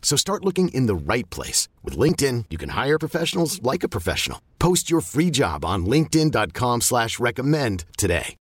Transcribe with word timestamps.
So 0.00 0.16
start 0.16 0.44
looking 0.44 0.68
in 0.70 0.86
the 0.86 0.94
right 0.94 1.28
place. 1.28 1.68
With 1.84 1.98
LinkedIn, 1.98 2.46
you 2.48 2.56
can 2.56 2.70
hire 2.70 2.98
professionals 2.98 3.62
like 3.62 3.82
a 3.82 3.88
professional. 3.88 4.40
Post 4.58 4.90
your 4.90 5.02
free 5.02 5.30
job 5.30 5.64
on 5.64 5.84
linkedin.com 5.84 6.80
slash 6.80 7.18
recommend 7.18 7.84
today. 7.98 8.36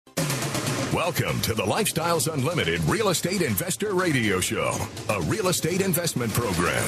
Welcome 0.94 1.42
to 1.42 1.54
the 1.54 1.64
Lifestyles 1.64 2.32
Unlimited 2.32 2.82
Real 2.86 3.10
Estate 3.10 3.42
Investor 3.42 3.94
Radio 3.96 4.40
Show, 4.40 4.74
a 5.10 5.20
real 5.24 5.50
estate 5.50 5.82
investment 5.82 6.32
program. 6.32 6.86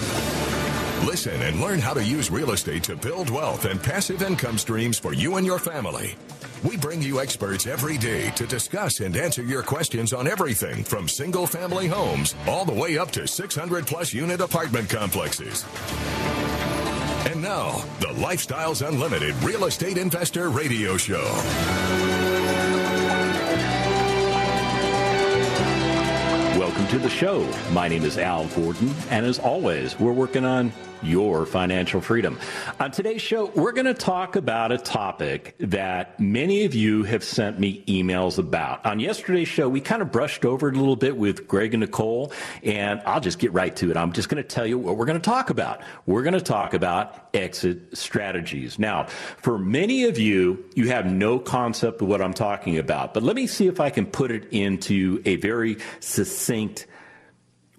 Listen 1.05 1.41
and 1.41 1.59
learn 1.59 1.79
how 1.79 1.93
to 1.93 2.03
use 2.03 2.29
real 2.31 2.51
estate 2.51 2.83
to 2.85 2.95
build 2.95 3.29
wealth 3.29 3.65
and 3.65 3.81
passive 3.83 4.21
income 4.21 4.57
streams 4.57 4.97
for 4.97 5.13
you 5.13 5.35
and 5.35 5.45
your 5.45 5.59
family. 5.59 6.15
We 6.63 6.75
bring 6.77 7.01
you 7.01 7.19
experts 7.19 7.67
every 7.67 7.97
day 7.97 8.31
to 8.31 8.47
discuss 8.47 8.99
and 8.99 9.15
answer 9.15 9.43
your 9.43 9.61
questions 9.61 10.13
on 10.13 10.27
everything 10.27 10.83
from 10.83 11.07
single 11.07 11.45
family 11.45 11.87
homes 11.87 12.35
all 12.47 12.65
the 12.65 12.73
way 12.73 12.97
up 12.97 13.11
to 13.11 13.27
600 13.27 13.85
plus 13.85 14.13
unit 14.13 14.41
apartment 14.41 14.89
complexes. 14.89 15.65
And 17.27 17.41
now, 17.41 17.83
the 17.99 18.07
Lifestyles 18.07 18.87
Unlimited 18.87 19.35
Real 19.43 19.65
Estate 19.65 19.97
Investor 19.97 20.49
Radio 20.49 20.97
Show. 20.97 22.06
Welcome 26.77 26.99
to 26.99 27.03
the 27.03 27.09
show. 27.09 27.71
My 27.71 27.87
name 27.87 28.03
is 28.03 28.19
Al 28.19 28.45
Gordon, 28.49 28.93
and 29.09 29.25
as 29.25 29.39
always, 29.39 29.99
we're 29.99 30.11
working 30.11 30.45
on 30.45 30.71
your 31.01 31.45
financial 31.45 32.01
freedom. 32.01 32.39
On 32.79 32.91
today's 32.91 33.21
show, 33.21 33.45
we're 33.55 33.71
going 33.71 33.85
to 33.85 33.93
talk 33.93 34.35
about 34.35 34.71
a 34.71 34.77
topic 34.77 35.55
that 35.59 36.19
many 36.19 36.65
of 36.65 36.73
you 36.73 37.03
have 37.03 37.23
sent 37.23 37.59
me 37.59 37.83
emails 37.87 38.37
about. 38.37 38.85
On 38.85 38.99
yesterday's 38.99 39.47
show, 39.47 39.69
we 39.69 39.81
kind 39.81 40.01
of 40.01 40.11
brushed 40.11 40.45
over 40.45 40.69
it 40.69 40.75
a 40.75 40.79
little 40.79 40.95
bit 40.95 41.17
with 41.17 41.47
Greg 41.47 41.73
and 41.73 41.81
Nicole, 41.81 42.31
and 42.63 43.01
I'll 43.05 43.19
just 43.19 43.39
get 43.39 43.53
right 43.53 43.75
to 43.77 43.91
it. 43.91 43.97
I'm 43.97 44.11
just 44.11 44.29
going 44.29 44.41
to 44.41 44.47
tell 44.47 44.65
you 44.65 44.77
what 44.77 44.97
we're 44.97 45.05
going 45.05 45.19
to 45.19 45.25
talk 45.25 45.49
about. 45.49 45.81
We're 46.05 46.23
going 46.23 46.33
to 46.33 46.41
talk 46.41 46.73
about 46.73 47.29
exit 47.33 47.95
strategies. 47.97 48.79
Now, 48.79 49.05
for 49.37 49.57
many 49.57 50.05
of 50.05 50.17
you, 50.17 50.65
you 50.75 50.89
have 50.89 51.05
no 51.05 51.39
concept 51.39 52.01
of 52.01 52.07
what 52.07 52.21
I'm 52.21 52.33
talking 52.33 52.77
about, 52.77 53.13
but 53.13 53.23
let 53.23 53.35
me 53.35 53.47
see 53.47 53.67
if 53.67 53.79
I 53.79 53.89
can 53.89 54.05
put 54.05 54.31
it 54.31 54.47
into 54.51 55.21
a 55.25 55.35
very 55.35 55.77
succinct 55.99 56.66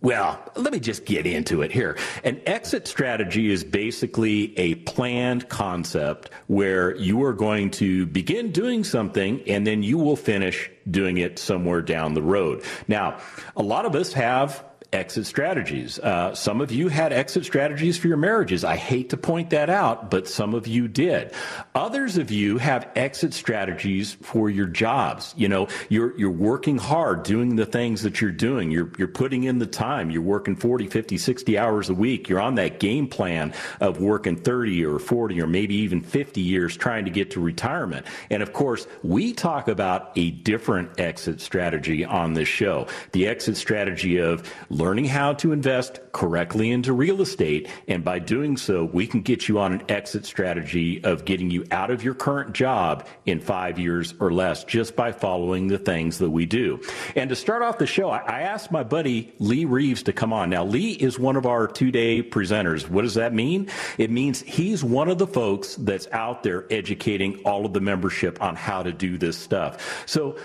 well, 0.00 0.40
let 0.54 0.72
me 0.72 0.78
just 0.78 1.04
get 1.04 1.26
into 1.26 1.62
it 1.62 1.72
here. 1.72 1.98
An 2.22 2.40
exit 2.46 2.86
strategy 2.86 3.50
is 3.50 3.64
basically 3.64 4.56
a 4.56 4.76
planned 4.76 5.48
concept 5.48 6.30
where 6.46 6.94
you 6.96 7.24
are 7.24 7.32
going 7.32 7.70
to 7.72 8.06
begin 8.06 8.52
doing 8.52 8.84
something 8.84 9.42
and 9.48 9.66
then 9.66 9.82
you 9.82 9.98
will 9.98 10.16
finish 10.16 10.70
doing 10.88 11.18
it 11.18 11.38
somewhere 11.38 11.82
down 11.82 12.14
the 12.14 12.22
road. 12.22 12.62
Now, 12.86 13.18
a 13.56 13.62
lot 13.62 13.86
of 13.86 13.96
us 13.96 14.12
have 14.12 14.64
exit 14.92 15.26
strategies. 15.26 15.98
Uh, 15.98 16.34
some 16.34 16.62
of 16.62 16.72
you 16.72 16.88
had 16.88 17.12
exit 17.12 17.44
strategies 17.44 17.98
for 17.98 18.08
your 18.08 18.16
marriages. 18.16 18.64
I 18.64 18.76
hate 18.76 19.10
to 19.10 19.18
point 19.18 19.50
that 19.50 19.68
out, 19.68 20.10
but 20.10 20.26
some 20.26 20.54
of 20.54 20.66
you 20.66 20.88
did. 20.88 21.32
Others 21.74 22.16
of 22.16 22.30
you 22.30 22.56
have 22.56 22.88
exit 22.96 23.34
strategies 23.34 24.14
for 24.22 24.48
your 24.48 24.66
jobs. 24.66 25.34
You 25.36 25.48
know, 25.48 25.68
you're, 25.90 26.18
you're 26.18 26.30
working 26.30 26.78
hard 26.78 27.22
doing 27.22 27.56
the 27.56 27.66
things 27.66 28.02
that 28.02 28.22
you're 28.22 28.32
doing. 28.32 28.70
You're, 28.70 28.90
you're 28.96 29.08
putting 29.08 29.44
in 29.44 29.58
the 29.58 29.66
time. 29.66 30.10
You're 30.10 30.22
working 30.22 30.56
40, 30.56 30.86
50, 30.86 31.18
60 31.18 31.58
hours 31.58 31.90
a 31.90 31.94
week. 31.94 32.28
You're 32.28 32.40
on 32.40 32.54
that 32.54 32.80
game 32.80 33.08
plan 33.08 33.52
of 33.80 34.00
working 34.00 34.36
30 34.36 34.86
or 34.86 34.98
40 34.98 35.40
or 35.42 35.46
maybe 35.46 35.74
even 35.74 36.00
50 36.00 36.40
years 36.40 36.76
trying 36.76 37.04
to 37.04 37.10
get 37.10 37.32
to 37.32 37.40
retirement. 37.40 38.06
And 38.30 38.42
of 38.42 38.54
course, 38.54 38.86
we 39.02 39.34
talk 39.34 39.68
about 39.68 40.12
a 40.16 40.30
different 40.30 40.98
exit 40.98 41.42
strategy 41.42 42.06
on 42.06 42.32
this 42.32 42.48
show. 42.48 42.86
The 43.12 43.26
exit 43.26 43.58
strategy 43.58 44.16
of 44.16 44.50
learning 44.78 45.06
how 45.06 45.32
to 45.32 45.52
invest 45.52 45.98
correctly 46.12 46.70
into 46.70 46.92
real 46.92 47.20
estate. 47.20 47.68
And 47.88 48.04
by 48.04 48.20
doing 48.20 48.56
so, 48.56 48.84
we 48.84 49.06
can 49.06 49.22
get 49.22 49.48
you 49.48 49.58
on 49.58 49.72
an 49.72 49.82
exit 49.88 50.24
strategy 50.24 51.02
of 51.02 51.24
getting 51.24 51.50
you 51.50 51.66
out 51.72 51.90
of 51.90 52.04
your 52.04 52.14
current 52.14 52.52
job 52.52 53.06
in 53.26 53.40
five 53.40 53.78
years 53.78 54.14
or 54.20 54.32
less 54.32 54.62
just 54.62 54.94
by 54.94 55.10
following 55.10 55.66
the 55.66 55.78
things 55.78 56.18
that 56.18 56.30
we 56.30 56.46
do. 56.46 56.80
And 57.16 57.28
to 57.30 57.36
start 57.36 57.62
off 57.62 57.78
the 57.78 57.86
show, 57.86 58.08
I 58.10 58.42
asked 58.42 58.70
my 58.70 58.84
buddy 58.84 59.32
Lee 59.40 59.64
Reeves 59.64 60.04
to 60.04 60.12
come 60.12 60.32
on. 60.32 60.48
Now, 60.50 60.64
Lee 60.64 60.92
is 60.92 61.18
one 61.18 61.36
of 61.36 61.44
our 61.44 61.66
two 61.66 61.90
day 61.90 62.22
presenters. 62.22 62.88
What 62.88 63.02
does 63.02 63.14
that 63.14 63.34
mean? 63.34 63.68
It 63.98 64.10
means 64.10 64.42
he's 64.42 64.84
one 64.84 65.08
of 65.08 65.18
the 65.18 65.26
folks 65.26 65.74
that's 65.74 66.06
out 66.12 66.44
there 66.44 66.66
educating 66.70 67.40
all 67.44 67.66
of 67.66 67.72
the 67.72 67.80
membership 67.80 68.40
on 68.40 68.54
how 68.54 68.84
to 68.84 68.92
do 68.92 69.18
this 69.18 69.36
stuff. 69.36 70.04
So 70.06 70.36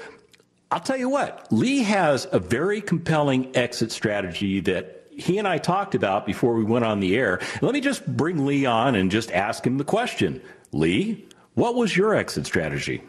I'll 0.74 0.80
tell 0.80 0.98
you 0.98 1.08
what, 1.08 1.46
Lee 1.52 1.84
has 1.84 2.28
a 2.32 2.40
very 2.40 2.82
compelling 2.82 3.56
exit 3.56 3.92
strategy 3.92 4.60
that 4.62 5.06
he 5.12 5.38
and 5.38 5.48
I 5.48 5.60
talked 5.60 5.94
about 5.94 6.26
before 6.26 6.56
we 6.56 6.64
went 6.64 6.84
on 6.84 7.00
the 7.00 7.16
air. 7.16 7.42
Let 7.62 7.76
me 7.76 7.80
just 7.80 8.04
bring 8.08 8.48
Lee 8.48 8.66
on 8.66 8.96
and 8.96 9.12
just 9.12 9.32
ask 9.32 9.68
him 9.68 9.78
the 9.78 9.84
question. 9.84 10.42
Lee, 10.72 11.28
what 11.54 11.76
was 11.76 11.96
your 11.96 12.16
exit 12.16 12.48
strategy? 12.48 13.04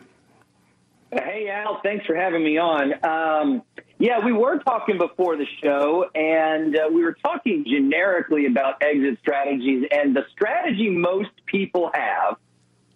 Hey, 1.10 1.48
Al, 1.48 1.80
thanks 1.82 2.04
for 2.04 2.14
having 2.14 2.44
me 2.44 2.58
on. 2.58 3.02
Um, 3.02 3.62
yeah, 3.98 4.22
we 4.22 4.34
were 4.34 4.58
talking 4.58 4.98
before 4.98 5.38
the 5.38 5.46
show, 5.62 6.10
and 6.14 6.76
uh, 6.76 6.91
we 6.92 7.02
were 7.02 7.16
talking 7.25 7.64
generically 7.66 8.44
about 8.44 8.82
exit 8.82 9.19
strategies. 9.22 9.86
And 9.91 10.14
the 10.14 10.26
strategy 10.32 10.91
most 10.91 11.31
people 11.46 11.91
have 11.94 12.36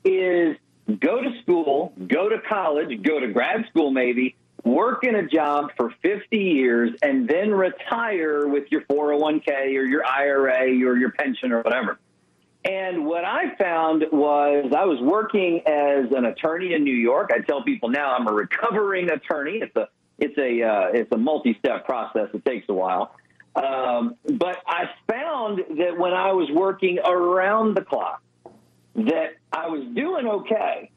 is 0.05 0.59
go 1.01 1.23
to 1.23 1.41
school, 1.41 1.95
go 2.07 2.29
to 2.29 2.39
college, 2.47 3.03
go 3.03 3.19
to 3.19 3.29
grad 3.29 3.65
school 3.71 3.91
maybe, 3.91 4.37
work 4.69 5.05
in 5.05 5.15
a 5.15 5.27
job 5.27 5.71
for 5.77 5.93
50 6.03 6.37
years 6.37 6.91
and 7.03 7.29
then 7.29 7.51
retire 7.51 8.47
with 8.47 8.71
your 8.71 8.83
401k 8.83 9.49
or 9.49 9.85
your 9.85 10.07
IRA 10.07 10.69
or 10.87 10.97
your 10.97 11.13
pension 11.13 11.53
or 11.53 11.63
whatever. 11.63 11.99
And 12.65 13.07
what 13.07 13.25
I 13.25 13.55
found 13.57 14.05
was 14.13 14.73
I 14.77 14.85
was 14.85 15.01
working 15.01 15.63
as 15.67 16.13
an 16.13 16.27
attorney 16.27 16.75
in 16.75 16.85
New 16.85 16.95
York. 16.95 17.31
I 17.33 17.41
tell 17.41 17.63
people 17.63 17.89
now 17.89 18.15
I'm 18.15 18.27
a 18.27 18.33
recovering 18.33 19.11
attorney. 19.11 19.61
It's 19.63 19.75
a 19.77 19.89
it's 20.19 20.37
a 20.37 20.63
uh, 20.63 20.89
it's 20.93 21.11
a 21.13 21.17
multi-step 21.17 21.87
process. 21.87 22.29
It 22.35 22.45
takes 22.45 22.69
a 22.69 22.75
while. 22.75 23.15
Um, 23.55 24.17
but 24.25 24.59
I 24.67 24.91
found 25.11 25.61
that 25.79 25.97
when 25.97 26.13
I 26.13 26.33
was 26.33 26.51
working 26.51 26.99
around 26.99 27.77
the 27.77 27.83
clock, 27.83 28.23
that 28.97 29.37
I 29.53 29.69
was 29.69 29.83
doing 29.95 30.27
okay 30.27 30.91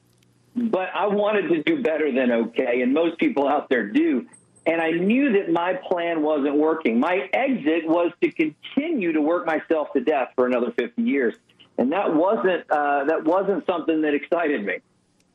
but 0.56 0.90
I 0.94 1.08
wanted 1.08 1.50
to 1.50 1.64
do 1.64 1.82
better 1.82 2.12
than 2.12 2.32
okay, 2.32 2.82
and 2.82 2.94
most 2.94 3.18
people 3.18 3.48
out 3.48 3.70
there 3.70 3.88
do. 3.88 4.28
And 4.66 4.80
I 4.80 4.92
knew 4.92 5.32
that 5.34 5.52
my 5.52 5.74
plan 5.74 6.22
wasn't 6.22 6.56
working. 6.56 7.00
My 7.00 7.30
exit 7.34 7.88
was 7.88 8.12
to 8.22 8.32
continue 8.32 9.14
to 9.14 9.22
work 9.22 9.46
myself 9.46 9.88
to 9.94 10.02
death 10.02 10.30
for 10.36 10.46
another 10.46 10.72
50 10.78 11.02
years, 11.02 11.34
and 11.78 11.92
that 11.94 12.14
wasn't 12.14 12.70
uh, 12.70 13.06
that 13.06 13.24
wasn't 13.24 13.66
something 13.66 14.02
that 14.02 14.14
excited 14.14 14.64
me. 14.64 14.80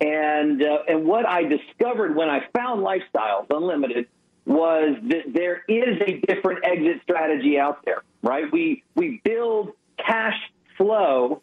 And 0.01 0.63
uh, 0.63 0.79
and 0.87 1.07
what 1.07 1.27
I 1.27 1.43
discovered 1.45 2.15
when 2.15 2.29
I 2.29 2.41
found 2.55 2.85
Lifestyles 2.85 3.47
Unlimited 3.51 4.07
was 4.45 4.97
that 5.09 5.33
there 5.33 5.65
is 5.67 6.01
a 6.07 6.21
different 6.21 6.65
exit 6.65 7.01
strategy 7.03 7.59
out 7.59 7.85
there. 7.85 8.03
Right? 8.23 8.45
We 8.53 8.85
we 8.95 9.21
build 9.25 9.73
cash 9.99 10.39
flow 10.77 11.43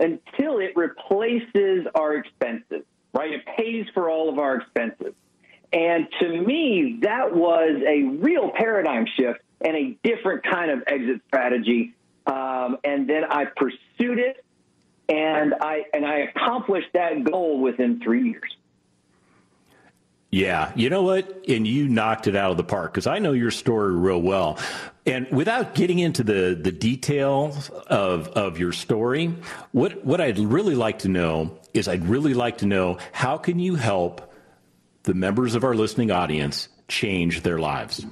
until 0.00 0.60
it 0.60 0.76
replaces 0.76 1.86
our 1.94 2.14
expenses 2.14 2.84
right? 3.18 3.32
It 3.32 3.44
pays 3.56 3.84
for 3.94 4.08
all 4.08 4.28
of 4.28 4.38
our 4.38 4.58
expenses. 4.58 5.12
And 5.72 6.06
to 6.20 6.40
me, 6.40 7.00
that 7.02 7.34
was 7.34 7.82
a 7.84 8.04
real 8.04 8.50
paradigm 8.54 9.06
shift 9.16 9.40
and 9.60 9.76
a 9.76 9.98
different 10.04 10.44
kind 10.44 10.70
of 10.70 10.84
exit 10.86 11.20
strategy. 11.26 11.94
Um, 12.28 12.78
and 12.84 13.10
then 13.10 13.24
I 13.24 13.46
pursued 13.46 14.20
it, 14.20 14.44
and 15.08 15.54
I 15.60 15.84
and 15.92 16.06
I 16.06 16.18
accomplished 16.18 16.90
that 16.94 17.24
goal 17.24 17.60
within 17.60 18.00
three 18.00 18.30
years. 18.30 18.54
Yeah, 20.30 20.72
you 20.76 20.90
know 20.90 21.02
what? 21.02 21.46
And 21.48 21.66
you 21.66 21.88
knocked 21.88 22.26
it 22.26 22.36
out 22.36 22.50
of 22.50 22.56
the 22.58 22.64
park 22.64 22.92
because 22.92 23.06
I 23.06 23.18
know 23.18 23.32
your 23.32 23.50
story 23.50 23.94
real 23.94 24.20
well. 24.20 24.58
And 25.08 25.26
without 25.30 25.74
getting 25.74 25.98
into 25.98 26.22
the, 26.22 26.58
the 26.60 26.70
details 26.70 27.70
of, 27.70 28.28
of 28.28 28.58
your 28.58 28.72
story, 28.72 29.34
what, 29.72 30.04
what 30.04 30.20
I'd 30.20 30.38
really 30.38 30.74
like 30.74 31.00
to 31.00 31.08
know 31.08 31.58
is 31.72 31.88
I'd 31.88 32.06
really 32.06 32.34
like 32.34 32.58
to 32.58 32.66
know 32.66 32.98
how 33.12 33.38
can 33.38 33.58
you 33.58 33.74
help 33.74 34.30
the 35.04 35.14
members 35.14 35.54
of 35.54 35.64
our 35.64 35.74
listening 35.74 36.10
audience 36.10 36.68
change 36.88 37.40
their 37.40 37.58
lives? 37.58 38.04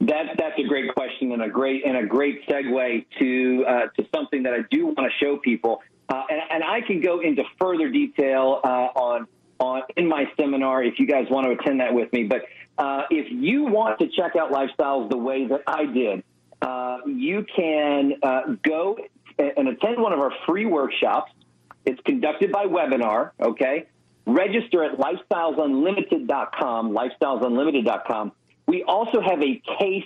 That, 0.00 0.34
that's 0.36 0.58
a 0.58 0.66
great 0.66 0.92
question 0.92 1.30
and 1.30 1.42
a 1.42 1.48
great 1.48 1.84
and 1.84 1.96
a 1.96 2.06
great 2.06 2.48
segue 2.48 3.06
to 3.18 3.64
uh, 3.68 3.86
to 3.96 4.06
something 4.14 4.42
that 4.44 4.54
I 4.54 4.60
do 4.70 4.86
want 4.86 4.98
to 4.98 5.10
show 5.24 5.36
people, 5.36 5.82
uh, 6.08 6.22
and, 6.30 6.40
and, 6.50 6.64
I 6.64 6.80
can 6.80 7.02
go 7.02 7.20
into 7.20 7.42
further 7.60 7.90
detail 7.90 8.60
uh, 8.64 8.68
on 8.68 9.26
on 9.58 9.82
in 9.98 10.08
my 10.08 10.24
seminar 10.38 10.82
if 10.82 10.98
you 10.98 11.06
guys 11.06 11.26
want 11.30 11.46
to 11.46 11.52
attend 11.52 11.80
that 11.80 11.92
with 11.92 12.10
me. 12.14 12.24
But 12.24 12.46
uh, 12.78 13.02
if 13.10 13.30
you 13.30 13.64
want 13.64 13.98
to 13.98 14.08
check 14.08 14.36
out 14.36 14.52
lifestyles 14.52 15.10
the 15.10 15.16
way 15.16 15.46
that 15.46 15.62
I 15.66 15.86
did, 15.86 16.22
uh, 16.62 16.98
you 17.06 17.44
can 17.54 18.14
uh, 18.22 18.42
go 18.62 18.98
and 19.38 19.68
attend 19.68 20.00
one 20.00 20.12
of 20.12 20.20
our 20.20 20.32
free 20.46 20.66
workshops. 20.66 21.32
It's 21.84 22.00
conducted 22.02 22.52
by 22.52 22.66
webinar. 22.66 23.30
Okay, 23.40 23.86
register 24.26 24.84
at 24.84 24.98
lifestylesunlimited.com. 24.98 26.92
Lifestylesunlimited.com. 26.92 28.32
We 28.66 28.84
also 28.84 29.20
have 29.20 29.42
a 29.42 29.62
case 29.78 30.04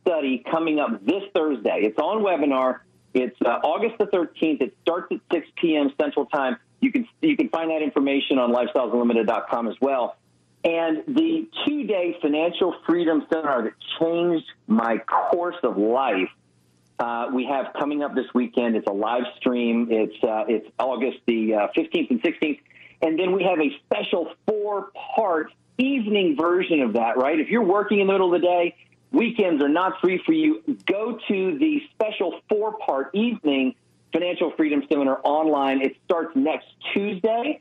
study 0.00 0.44
coming 0.50 0.78
up 0.78 1.04
this 1.04 1.22
Thursday. 1.34 1.80
It's 1.82 1.98
on 1.98 2.22
webinar. 2.22 2.80
It's 3.12 3.36
uh, 3.44 3.60
August 3.64 3.98
the 3.98 4.06
13th. 4.06 4.62
It 4.62 4.76
starts 4.82 5.12
at 5.12 5.20
6 5.32 5.46
p.m. 5.56 5.92
Central 6.00 6.26
Time. 6.26 6.56
You 6.80 6.92
can 6.92 7.08
you 7.22 7.36
can 7.36 7.48
find 7.48 7.70
that 7.70 7.82
information 7.82 8.38
on 8.38 8.52
lifestylesunlimited.com 8.52 9.68
as 9.68 9.76
well. 9.80 10.16
And 10.66 11.04
the 11.06 11.48
two-day 11.64 12.16
financial 12.20 12.74
freedom 12.86 13.24
seminar 13.32 13.62
that 13.62 13.74
changed 14.00 14.46
my 14.66 14.98
course 14.98 15.54
of 15.62 15.78
life, 15.78 16.28
uh, 16.98 17.28
we 17.32 17.46
have 17.46 17.66
coming 17.78 18.02
up 18.02 18.16
this 18.16 18.26
weekend. 18.34 18.74
It's 18.74 18.88
a 18.88 18.92
live 18.92 19.22
stream. 19.36 19.86
It's 19.92 20.24
uh, 20.24 20.46
it's 20.48 20.66
August 20.80 21.18
the 21.26 21.54
uh, 21.54 21.68
15th 21.76 22.10
and 22.10 22.20
16th, 22.20 22.58
and 23.00 23.16
then 23.16 23.30
we 23.30 23.44
have 23.44 23.60
a 23.60 23.70
special 23.84 24.32
four-part 24.48 25.52
evening 25.78 26.36
version 26.36 26.80
of 26.80 26.94
that. 26.94 27.16
Right? 27.16 27.38
If 27.38 27.48
you're 27.48 27.62
working 27.62 28.00
in 28.00 28.08
the 28.08 28.12
middle 28.12 28.34
of 28.34 28.40
the 28.40 28.44
day, 28.44 28.74
weekends 29.12 29.62
are 29.62 29.68
not 29.68 30.00
free 30.00 30.20
for 30.26 30.32
you. 30.32 30.62
Go 30.84 31.16
to 31.28 31.58
the 31.58 31.80
special 31.92 32.40
four-part 32.48 33.14
evening 33.14 33.76
Financial 34.12 34.50
Freedom 34.56 34.82
Seminar 34.88 35.20
online. 35.22 35.80
It 35.80 35.96
starts 36.06 36.34
next 36.34 36.66
Tuesday 36.92 37.60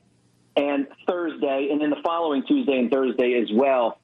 and 0.56 0.88
Thursday, 1.08 1.70
and 1.72 1.82
then 1.82 1.90
the 1.90 2.02
following 2.04 2.44
Tuesday 2.48 2.78
and 2.78 2.92
Thursday 2.92 3.40
as 3.42 3.50
well. 3.54 4.00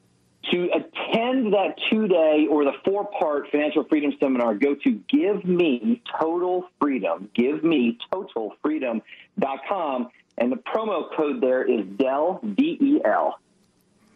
To 0.52 0.70
attend 0.74 1.54
that 1.54 1.76
two 1.90 2.08
day 2.08 2.48
or 2.50 2.66
the 2.66 2.74
four 2.84 3.06
part 3.06 3.52
financial 3.52 3.84
freedom 3.84 4.12
seminar, 4.20 4.56
go 4.56 4.74
to 4.74 4.92
give 5.08 5.46
me 5.46 6.02
total 6.20 6.68
freedom, 6.80 7.30
give 7.36 7.64
me 7.64 8.00
total 8.12 8.56
freedom.com. 8.64 10.10
And 10.38 10.52
the 10.52 10.56
promo 10.56 11.16
code 11.16 11.42
there 11.42 11.64
is 11.64 11.86
DEL, 11.98 12.40
D 12.56 12.78
E 12.82 13.02
L. 13.06 13.40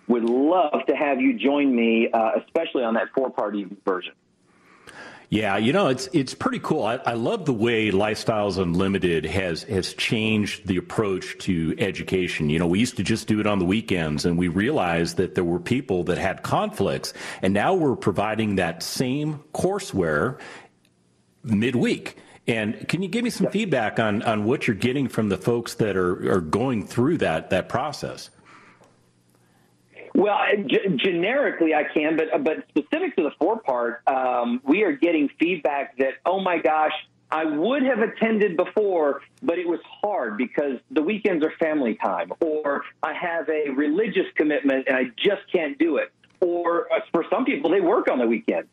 Would 0.07 0.23
love 0.23 0.85
to 0.87 0.95
have 0.95 1.21
you 1.21 1.37
join 1.37 1.75
me, 1.75 2.09
uh, 2.11 2.31
especially 2.43 2.83
on 2.83 2.95
that 2.95 3.09
four 3.15 3.29
part 3.29 3.55
version. 3.85 4.13
Yeah, 5.29 5.57
you 5.57 5.73
know, 5.73 5.87
it's 5.87 6.07
it's 6.13 6.35
pretty 6.35 6.59
cool. 6.59 6.83
I, 6.83 6.95
I, 6.97 7.13
love 7.13 7.45
the 7.45 7.53
way 7.53 7.89
Lifestyles 7.89 8.61
Unlimited 8.61 9.25
has 9.25 9.63
has 9.63 9.93
changed 9.95 10.67
the 10.67 10.77
approach 10.77 11.37
to 11.39 11.75
education. 11.79 12.49
You 12.49 12.59
know, 12.59 12.67
we 12.67 12.79
used 12.79 12.97
to 12.97 13.03
just 13.03 13.27
do 13.27 13.39
it 13.39 13.47
on 13.47 13.57
the 13.57 13.65
weekends, 13.65 14.25
and 14.25 14.37
we 14.37 14.49
realized 14.49 15.17
that 15.17 15.33
there 15.33 15.43
were 15.43 15.59
people 15.59 16.03
that 16.05 16.19
had 16.19 16.43
conflicts, 16.43 17.13
and 17.41 17.53
now 17.53 17.73
we're 17.73 17.95
providing 17.95 18.57
that 18.57 18.83
same 18.83 19.43
courseware 19.53 20.39
midweek. 21.43 22.17
And 22.47 22.87
can 22.87 23.01
you 23.01 23.07
give 23.07 23.23
me 23.23 23.31
some 23.31 23.47
feedback 23.47 23.99
on 23.99 24.21
on 24.21 24.45
what 24.45 24.67
you're 24.67 24.75
getting 24.75 25.07
from 25.07 25.29
the 25.29 25.37
folks 25.37 25.75
that 25.75 25.97
are 25.97 26.33
are 26.33 26.41
going 26.41 26.85
through 26.85 27.17
that 27.19 27.49
that 27.49 27.67
process? 27.67 28.29
Well, 30.15 30.37
g- 30.65 30.79
generically, 30.95 31.73
I 31.75 31.83
can, 31.93 32.15
but 32.15 32.41
but 32.41 32.63
specific 32.69 33.17
to 33.17 33.23
the 33.23 33.31
four 33.37 33.59
part, 33.59 34.01
um, 34.07 34.61
we 34.63 34.83
are 34.83 34.93
getting 34.93 35.29
feedback 35.37 35.97
that 35.97 36.13
oh 36.25 36.39
my 36.39 36.57
gosh, 36.57 36.93
I 37.29 37.43
would 37.43 37.83
have 37.83 37.99
attended 37.99 38.55
before, 38.55 39.21
but 39.43 39.59
it 39.59 39.67
was 39.67 39.81
hard 40.01 40.37
because 40.37 40.79
the 40.89 41.01
weekends 41.01 41.45
are 41.45 41.51
family 41.59 41.95
time, 41.95 42.31
or 42.39 42.83
I 43.03 43.11
have 43.13 43.49
a 43.49 43.71
religious 43.71 44.27
commitment 44.35 44.87
and 44.87 44.95
I 44.95 45.05
just 45.17 45.41
can't 45.51 45.77
do 45.77 45.97
it, 45.97 46.13
or 46.39 46.87
uh, 46.93 47.01
for 47.11 47.25
some 47.29 47.43
people 47.43 47.69
they 47.69 47.81
work 47.81 48.09
on 48.09 48.17
the 48.17 48.27
weekend. 48.27 48.67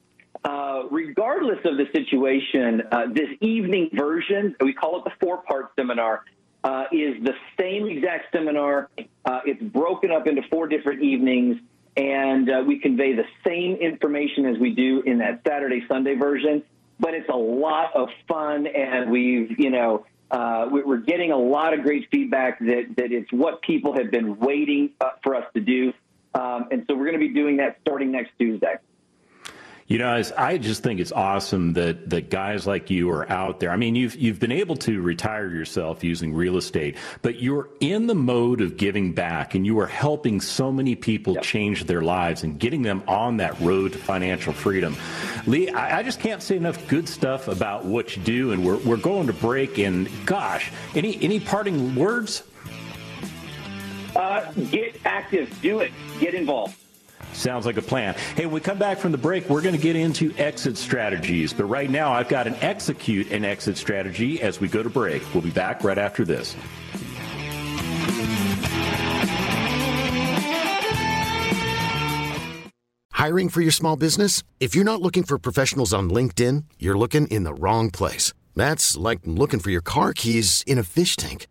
Uh, 0.44 0.84
regardless 0.92 1.58
of 1.64 1.76
the 1.76 1.86
situation, 1.92 2.82
uh, 2.92 3.06
this 3.12 3.28
evening 3.40 3.90
version, 3.92 4.54
we 4.60 4.72
call 4.72 4.98
it 4.98 5.04
the 5.04 5.12
four 5.20 5.38
part 5.42 5.72
seminar, 5.76 6.24
uh, 6.64 6.84
is 6.92 7.22
the 7.22 7.34
same 7.58 7.86
exact 7.86 8.32
seminar. 8.32 8.88
Uh, 9.24 9.40
it's 9.44 9.62
broken 9.62 10.10
up 10.10 10.26
into 10.26 10.42
four 10.50 10.66
different 10.68 11.02
evenings, 11.02 11.58
and 11.96 12.48
uh, 12.48 12.62
we 12.66 12.78
convey 12.78 13.14
the 13.14 13.26
same 13.44 13.76
information 13.76 14.46
as 14.46 14.58
we 14.58 14.70
do 14.70 15.02
in 15.02 15.18
that 15.18 15.42
Saturday 15.46 15.84
Sunday 15.88 16.14
version. 16.14 16.62
But 17.00 17.14
it's 17.14 17.28
a 17.28 17.36
lot 17.36 17.96
of 17.96 18.08
fun, 18.28 18.66
and 18.66 19.10
we've 19.10 19.58
you 19.58 19.70
know 19.70 20.06
uh, 20.30 20.68
we're 20.70 20.98
getting 20.98 21.32
a 21.32 21.36
lot 21.36 21.74
of 21.74 21.82
great 21.82 22.08
feedback 22.10 22.60
that 22.60 22.94
that 22.96 23.12
it's 23.12 23.32
what 23.32 23.62
people 23.62 23.94
have 23.94 24.10
been 24.10 24.38
waiting 24.38 24.90
uh, 25.00 25.10
for 25.22 25.34
us 25.34 25.44
to 25.54 25.60
do, 25.60 25.92
um, 26.34 26.68
and 26.70 26.84
so 26.88 26.94
we're 26.94 27.06
going 27.06 27.20
to 27.20 27.26
be 27.26 27.34
doing 27.34 27.56
that 27.56 27.78
starting 27.82 28.12
next 28.12 28.30
Tuesday. 28.38 28.76
You 29.92 29.98
know, 29.98 30.22
I 30.38 30.56
just 30.56 30.82
think 30.82 31.00
it's 31.00 31.12
awesome 31.12 31.74
that 31.74 32.08
that 32.08 32.30
guys 32.30 32.66
like 32.66 32.88
you 32.88 33.10
are 33.10 33.30
out 33.30 33.60
there. 33.60 33.70
I 33.70 33.76
mean, 33.76 33.94
you've 33.94 34.16
you've 34.16 34.40
been 34.40 34.50
able 34.50 34.74
to 34.76 35.02
retire 35.02 35.50
yourself 35.50 36.02
using 36.02 36.32
real 36.32 36.56
estate, 36.56 36.96
but 37.20 37.42
you're 37.42 37.68
in 37.80 38.06
the 38.06 38.14
mode 38.14 38.62
of 38.62 38.78
giving 38.78 39.12
back, 39.12 39.54
and 39.54 39.66
you 39.66 39.78
are 39.80 39.86
helping 39.86 40.40
so 40.40 40.72
many 40.72 40.94
people 40.94 41.34
yep. 41.34 41.42
change 41.42 41.84
their 41.84 42.00
lives 42.00 42.42
and 42.42 42.58
getting 42.58 42.80
them 42.80 43.02
on 43.06 43.36
that 43.36 43.60
road 43.60 43.92
to 43.92 43.98
financial 43.98 44.54
freedom. 44.54 44.96
Lee, 45.46 45.68
I, 45.68 45.98
I, 45.98 46.02
just 46.02 46.20
can't 46.20 46.42
say 46.42 46.56
enough 46.56 46.88
good 46.88 47.06
stuff 47.06 47.48
about 47.48 47.84
what 47.84 48.16
you 48.16 48.22
do, 48.22 48.52
and 48.52 48.64
we're 48.64 48.78
we're 48.78 48.96
going 48.96 49.26
to 49.26 49.34
break. 49.34 49.78
And 49.78 50.08
gosh, 50.24 50.72
any 50.94 51.22
any 51.22 51.38
parting 51.38 51.94
words? 51.94 52.44
Uh, 54.16 54.50
get 54.70 54.96
active, 55.04 55.54
do 55.60 55.80
it, 55.80 55.92
get 56.18 56.32
involved. 56.32 56.81
Sounds 57.32 57.66
like 57.66 57.76
a 57.76 57.82
plan. 57.82 58.14
Hey, 58.36 58.46
when 58.46 58.54
we 58.54 58.60
come 58.60 58.78
back 58.78 58.98
from 58.98 59.12
the 59.12 59.18
break, 59.18 59.48
we're 59.48 59.62
going 59.62 59.74
to 59.74 59.80
get 59.80 59.96
into 59.96 60.34
exit 60.36 60.76
strategies. 60.76 61.52
But 61.52 61.64
right 61.64 61.90
now, 61.90 62.12
I've 62.12 62.28
got 62.28 62.46
an 62.46 62.54
execute 62.56 63.30
an 63.32 63.44
exit 63.44 63.76
strategy 63.76 64.40
as 64.42 64.60
we 64.60 64.68
go 64.68 64.82
to 64.82 64.90
break. 64.90 65.22
We'll 65.34 65.42
be 65.42 65.50
back 65.50 65.84
right 65.84 65.98
after 65.98 66.24
this. 66.24 66.54
Hiring 73.12 73.50
for 73.50 73.60
your 73.60 73.70
small 73.70 73.94
business? 73.94 74.42
If 74.58 74.74
you're 74.74 74.84
not 74.84 75.00
looking 75.00 75.22
for 75.22 75.38
professionals 75.38 75.94
on 75.94 76.10
LinkedIn, 76.10 76.64
you're 76.80 76.98
looking 76.98 77.28
in 77.28 77.44
the 77.44 77.54
wrong 77.54 77.88
place. 77.88 78.32
That's 78.56 78.96
like 78.96 79.20
looking 79.24 79.60
for 79.60 79.70
your 79.70 79.80
car 79.80 80.12
keys 80.12 80.64
in 80.66 80.76
a 80.76 80.82
fish 80.82 81.14
tank. 81.14 81.46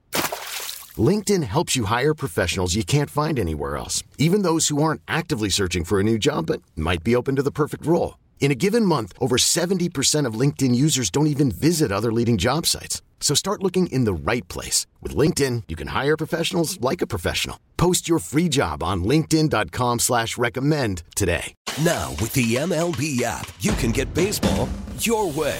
LinkedIn 0.98 1.44
helps 1.44 1.78
you 1.78 1.86
hire 1.86 2.14
professionals 2.14 2.76
you 2.76 2.84
can't 2.84 3.10
find 3.10 3.40
anywhere 3.40 3.78
else, 3.78 4.04
even 4.18 4.42
those 4.42 4.68
who 4.68 4.84
aren't 4.84 5.02
actively 5.08 5.48
searching 5.48 5.86
for 5.86 6.00
a 6.00 6.04
new 6.04 6.18
job 6.18 6.48
but 6.48 6.62
might 6.76 7.04
be 7.04 7.16
open 7.16 7.38
to 7.38 7.44
the 7.44 7.52
perfect 7.52 7.86
role. 7.86 8.18
In 8.42 8.52
a 8.52 8.56
given 8.56 8.86
month, 8.86 9.14
over 9.20 9.38
70% 9.38 10.26
of 10.26 10.34
LinkedIn 10.34 10.76
users 10.76 11.10
don't 11.10 11.28
even 11.36 11.50
visit 11.52 11.92
other 11.92 12.12
leading 12.12 12.38
job 12.38 12.66
sites. 12.66 13.02
So 13.22 13.34
start 13.36 13.64
looking 13.64 13.88
in 13.88 14.04
the 14.04 14.14
right 14.14 14.46
place. 14.50 14.88
With 15.00 15.16
LinkedIn, 15.16 15.64
you 15.70 15.78
can 15.78 15.90
hire 15.90 16.18
professionals 16.18 16.82
like 16.82 17.02
a 17.02 17.08
professional. 17.08 17.58
Post 17.78 18.10
your 18.10 18.20
free 18.20 18.50
job 18.50 18.84
on 18.84 19.04
linkedin.com 19.06 20.00
slash 20.00 20.38
recommend 20.38 21.04
today. 21.16 21.54
Now, 21.86 22.10
with 22.20 22.34
the 22.34 22.56
MLB 22.56 23.22
app, 23.22 23.50
you 23.60 23.74
can 23.74 23.92
get 23.92 24.14
baseball 24.14 24.68
your 24.98 25.30
way. 25.30 25.60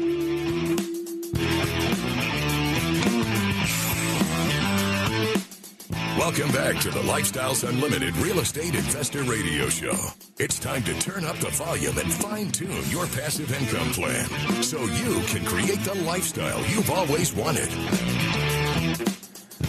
Welcome 6.31 6.53
back 6.53 6.79
to 6.83 6.89
the 6.89 7.01
Lifestyles 7.01 7.67
Unlimited 7.67 8.15
Real 8.15 8.39
Estate 8.39 8.73
Investor 8.73 9.23
Radio 9.23 9.67
Show. 9.67 9.97
It's 10.39 10.59
time 10.59 10.81
to 10.83 10.97
turn 11.01 11.25
up 11.25 11.35
the 11.39 11.49
volume 11.49 11.97
and 11.97 12.13
fine 12.13 12.49
tune 12.51 12.89
your 12.89 13.05
passive 13.07 13.51
income 13.51 13.91
plan 13.91 14.23
so 14.63 14.79
you 14.79 15.19
can 15.25 15.43
create 15.43 15.83
the 15.83 15.93
lifestyle 16.05 16.65
you've 16.67 16.89
always 16.89 17.33
wanted. 17.33 17.67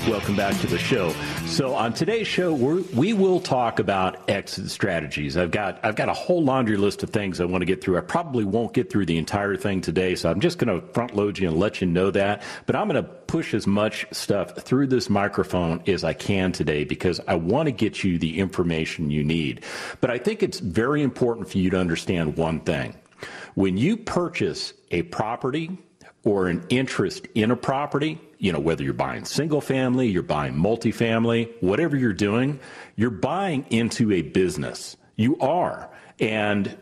Welcome 0.08 0.34
back 0.34 0.58
to 0.60 0.66
the 0.66 0.78
show. 0.78 1.10
So 1.46 1.74
on 1.74 1.94
today's 1.94 2.26
show, 2.26 2.52
we 2.52 3.12
will 3.12 3.38
talk 3.38 3.78
about 3.78 4.28
exit 4.28 4.68
strategies. 4.68 5.36
I've 5.36 5.52
got 5.52 5.78
I've 5.84 5.94
got 5.94 6.08
a 6.08 6.12
whole 6.12 6.42
laundry 6.42 6.76
list 6.76 7.04
of 7.04 7.10
things 7.10 7.40
I 7.40 7.44
want 7.44 7.62
to 7.62 7.66
get 7.66 7.84
through. 7.84 7.98
I 7.98 8.00
probably 8.00 8.44
won't 8.44 8.72
get 8.72 8.90
through 8.90 9.06
the 9.06 9.16
entire 9.16 9.54
thing 9.54 9.80
today, 9.80 10.16
so 10.16 10.28
I'm 10.28 10.40
just 10.40 10.58
going 10.58 10.80
to 10.80 10.84
front 10.88 11.14
load 11.14 11.38
you 11.38 11.46
and 11.46 11.56
let 11.56 11.80
you 11.80 11.86
know 11.86 12.10
that. 12.10 12.42
But 12.66 12.74
I'm 12.74 12.88
going 12.88 13.00
to 13.00 13.08
push 13.08 13.54
as 13.54 13.68
much 13.68 14.04
stuff 14.10 14.56
through 14.56 14.88
this 14.88 15.08
microphone 15.08 15.84
as 15.86 16.02
I 16.02 16.14
can 16.14 16.50
today 16.50 16.82
because 16.82 17.20
I 17.28 17.36
want 17.36 17.68
to 17.68 17.72
get 17.72 18.02
you 18.02 18.18
the 18.18 18.40
information 18.40 19.08
you 19.08 19.22
need. 19.22 19.62
But 20.00 20.10
I 20.10 20.18
think 20.18 20.42
it's 20.42 20.58
very 20.58 21.02
important 21.02 21.48
for 21.48 21.58
you 21.58 21.70
to 21.70 21.78
understand 21.78 22.36
one 22.36 22.58
thing. 22.58 22.96
When 23.54 23.76
you 23.76 23.96
purchase 23.96 24.72
a 24.90 25.02
property 25.02 25.78
or 26.24 26.48
an 26.48 26.64
interest 26.68 27.26
in 27.34 27.50
a 27.50 27.56
property, 27.56 28.20
you 28.38 28.52
know, 28.52 28.60
whether 28.60 28.82
you're 28.82 28.92
buying 28.92 29.24
single 29.24 29.60
family, 29.60 30.08
you're 30.08 30.22
buying 30.22 30.54
multifamily, 30.54 31.50
whatever 31.60 31.96
you're 31.96 32.12
doing, 32.12 32.58
you're 32.96 33.10
buying 33.10 33.64
into 33.70 34.12
a 34.12 34.22
business. 34.22 34.96
You 35.16 35.38
are. 35.38 35.90
And 36.20 36.76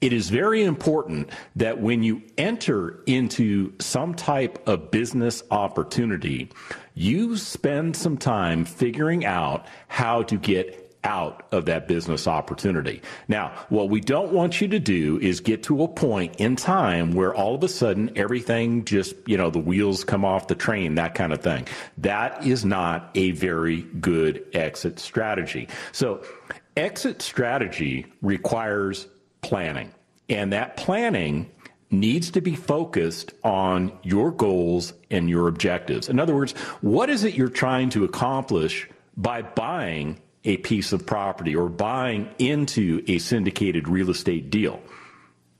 it 0.00 0.12
is 0.12 0.28
very 0.28 0.62
important 0.62 1.30
that 1.56 1.80
when 1.80 2.02
you 2.02 2.22
enter 2.36 3.02
into 3.06 3.72
some 3.78 4.14
type 4.14 4.66
of 4.68 4.90
business 4.90 5.42
opportunity, 5.50 6.50
you 6.94 7.36
spend 7.36 7.96
some 7.96 8.18
time 8.18 8.64
figuring 8.64 9.24
out 9.24 9.66
how 9.88 10.22
to 10.24 10.36
get 10.36 10.85
out 11.06 11.46
of 11.52 11.64
that 11.66 11.88
business 11.88 12.26
opportunity. 12.26 13.00
Now, 13.28 13.52
what 13.68 13.88
we 13.88 14.00
don't 14.00 14.32
want 14.32 14.60
you 14.60 14.68
to 14.68 14.78
do 14.78 15.18
is 15.20 15.40
get 15.40 15.62
to 15.64 15.84
a 15.84 15.88
point 15.88 16.36
in 16.36 16.56
time 16.56 17.12
where 17.12 17.34
all 17.34 17.54
of 17.54 17.62
a 17.62 17.68
sudden 17.68 18.10
everything 18.16 18.84
just, 18.84 19.14
you 19.24 19.36
know, 19.38 19.48
the 19.48 19.60
wheels 19.60 20.04
come 20.04 20.24
off 20.24 20.48
the 20.48 20.54
train, 20.56 20.96
that 20.96 21.14
kind 21.14 21.32
of 21.32 21.40
thing. 21.40 21.66
That 21.96 22.44
is 22.44 22.64
not 22.64 23.10
a 23.14 23.30
very 23.30 23.82
good 23.82 24.44
exit 24.52 24.98
strategy. 24.98 25.68
So, 25.92 26.22
exit 26.76 27.22
strategy 27.22 28.06
requires 28.20 29.06
planning, 29.40 29.92
and 30.28 30.52
that 30.52 30.76
planning 30.76 31.50
needs 31.90 32.32
to 32.32 32.40
be 32.40 32.56
focused 32.56 33.32
on 33.44 33.96
your 34.02 34.32
goals 34.32 34.92
and 35.10 35.30
your 35.30 35.46
objectives. 35.46 36.08
In 36.08 36.18
other 36.18 36.34
words, 36.34 36.52
what 36.80 37.08
is 37.08 37.22
it 37.22 37.34
you're 37.34 37.48
trying 37.48 37.90
to 37.90 38.04
accomplish 38.04 38.88
by 39.16 39.42
buying 39.42 40.20
a 40.46 40.56
piece 40.58 40.92
of 40.92 41.04
property 41.04 41.54
or 41.54 41.68
buying 41.68 42.28
into 42.38 43.04
a 43.06 43.18
syndicated 43.18 43.88
real 43.88 44.10
estate 44.10 44.50
deal? 44.50 44.80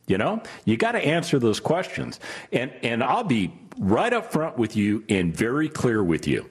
You 0.06 0.18
know, 0.18 0.42
you 0.64 0.76
got 0.76 0.92
to 0.92 1.04
answer 1.04 1.38
those 1.38 1.60
questions. 1.60 2.20
And, 2.52 2.72
and 2.82 3.02
I'll 3.02 3.24
be 3.24 3.52
right 3.78 4.12
up 4.12 4.32
front 4.32 4.56
with 4.56 4.76
you 4.76 5.04
and 5.08 5.36
very 5.36 5.68
clear 5.68 6.02
with 6.02 6.26
you. 6.26 6.48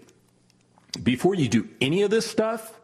Before 1.01 1.35
you 1.35 1.47
do 1.47 1.67
any 1.81 2.03
of 2.03 2.11
this 2.11 2.29
stuff, 2.29 2.79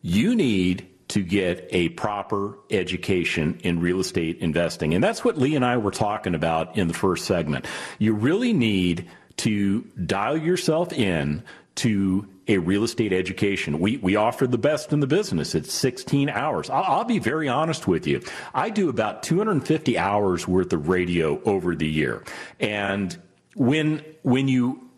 you 0.00 0.34
need 0.34 0.88
to 1.08 1.22
get 1.22 1.68
a 1.70 1.90
proper 1.90 2.56
education 2.70 3.60
in 3.62 3.80
real 3.80 4.00
estate 4.00 4.38
investing. 4.38 4.94
And 4.94 5.04
that's 5.04 5.22
what 5.22 5.36
Lee 5.36 5.54
and 5.56 5.64
I 5.64 5.76
were 5.76 5.90
talking 5.90 6.34
about 6.34 6.78
in 6.78 6.88
the 6.88 6.94
first 6.94 7.26
segment. 7.26 7.66
You 7.98 8.14
really 8.14 8.54
need 8.54 9.10
to 9.38 9.82
dial 10.06 10.38
yourself 10.38 10.92
in 10.92 11.42
to 11.76 12.26
a 12.48 12.58
real 12.58 12.84
estate 12.84 13.12
education. 13.12 13.78
We, 13.78 13.98
we 13.98 14.16
offer 14.16 14.46
the 14.46 14.58
best 14.58 14.92
in 14.92 15.00
the 15.00 15.06
business. 15.06 15.54
It's 15.54 15.72
16 15.72 16.28
hours. 16.28 16.68
I'll, 16.70 16.82
I'll, 16.82 17.04
be 17.04 17.18
very 17.18 17.48
honest 17.48 17.86
with 17.86 18.06
you. 18.06 18.20
I 18.52 18.70
do 18.70 18.88
about 18.88 19.22
250 19.22 19.96
hours 19.98 20.48
worth 20.48 20.72
of 20.72 20.88
radio 20.88 21.40
over 21.44 21.76
the 21.76 21.88
year. 21.88 22.24
And 22.58 23.16
when, 23.54 24.04
when 24.22 24.48
you 24.48 24.88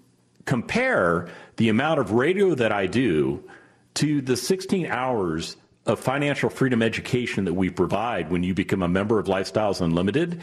compare 0.46 1.28
the 1.56 1.68
amount 1.68 2.00
of 2.00 2.12
radio 2.12 2.54
that 2.54 2.72
I 2.72 2.86
do 2.86 3.42
to 3.94 4.20
the 4.20 4.36
16 4.36 4.86
hours 4.86 5.56
of 5.86 6.00
financial 6.00 6.48
freedom 6.48 6.82
education 6.82 7.44
that 7.44 7.54
we 7.54 7.68
provide 7.68 8.30
when 8.30 8.42
you 8.42 8.54
become 8.54 8.82
a 8.82 8.88
member 8.88 9.18
of 9.18 9.26
Lifestyles 9.26 9.80
Unlimited, 9.80 10.40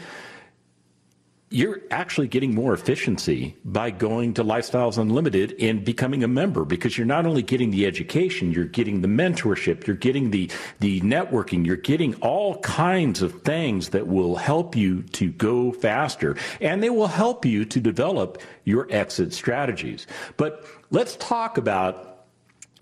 you're 1.52 1.80
actually 1.90 2.28
getting 2.28 2.54
more 2.54 2.72
efficiency 2.72 3.56
by 3.64 3.90
going 3.90 4.34
to 4.34 4.44
Lifestyles 4.44 4.98
Unlimited 4.98 5.54
and 5.60 5.84
becoming 5.84 6.24
a 6.24 6.28
member 6.28 6.64
because 6.64 6.96
you're 6.96 7.06
not 7.06 7.26
only 7.26 7.42
getting 7.42 7.70
the 7.70 7.86
education, 7.86 8.52
you're 8.52 8.64
getting 8.64 9.02
the 9.02 9.08
mentorship, 9.08 9.86
you're 9.86 9.96
getting 9.96 10.30
the, 10.30 10.50
the 10.80 11.00
networking, 11.02 11.66
you're 11.66 11.76
getting 11.76 12.14
all 12.16 12.58
kinds 12.60 13.22
of 13.22 13.42
things 13.42 13.90
that 13.90 14.06
will 14.06 14.36
help 14.36 14.74
you 14.74 15.02
to 15.02 15.30
go 15.30 15.72
faster 15.72 16.36
and 16.60 16.82
they 16.82 16.90
will 16.90 17.06
help 17.06 17.44
you 17.44 17.64
to 17.64 17.80
develop 17.80 18.40
your 18.64 18.86
exit 18.90 19.32
strategies. 19.32 20.06
But 20.36 20.64
let's 20.90 21.16
talk 21.16 21.58
about 21.58 22.11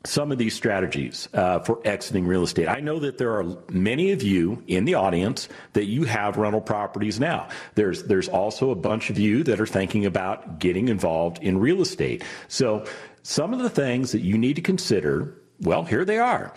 some 0.05 0.33
of 0.33 0.39
these 0.39 0.55
strategies 0.55 1.29
uh, 1.35 1.59
for 1.61 1.79
exiting 1.85 2.27
real 2.27 2.43
estate. 2.43 2.69
I 2.69 2.81
know 2.81 2.99
that 3.01 3.19
there 3.19 3.35
are 3.35 3.45
many 3.71 4.13
of 4.13 4.23
you 4.23 4.63
in 4.67 4.87
the 4.87 4.95
audience 4.95 5.49
that 5.75 5.85
you 5.85 6.05
have 6.05 6.39
rental 6.39 6.61
properties 6.61 7.21
now. 7.21 7.49
There's 7.75 8.05
there's 8.05 8.29
also 8.29 8.71
a 8.71 8.75
bunch 8.75 9.11
of 9.11 9.19
you 9.19 9.43
that 9.45 9.61
are 9.61 9.67
thinking 9.67 10.07
about 10.07 10.59
getting 10.59 10.89
involved 10.89 11.43
in 11.43 11.59
real 11.59 11.83
estate. 11.83 12.25
So 12.49 12.87
some 13.23 13.53
of 13.53 13.61
the 13.61 13.69
things 13.69 14.13
that 14.13 14.21
you 14.21 14.39
need 14.39 14.57
to 14.57 14.63
consider, 14.63 15.35
well, 15.61 15.85
here 15.85 16.07
they 16.07 16.19
are. 16.19 16.55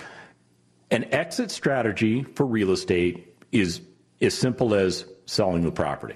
An 0.89 1.05
exit 1.13 1.51
strategy 1.51 2.23
for 2.23 2.45
real 2.45 2.71
estate 2.71 3.35
is 3.51 3.81
as 4.21 4.33
simple 4.33 4.73
as 4.73 5.05
selling 5.25 5.63
the 5.63 5.71
property. 5.71 6.15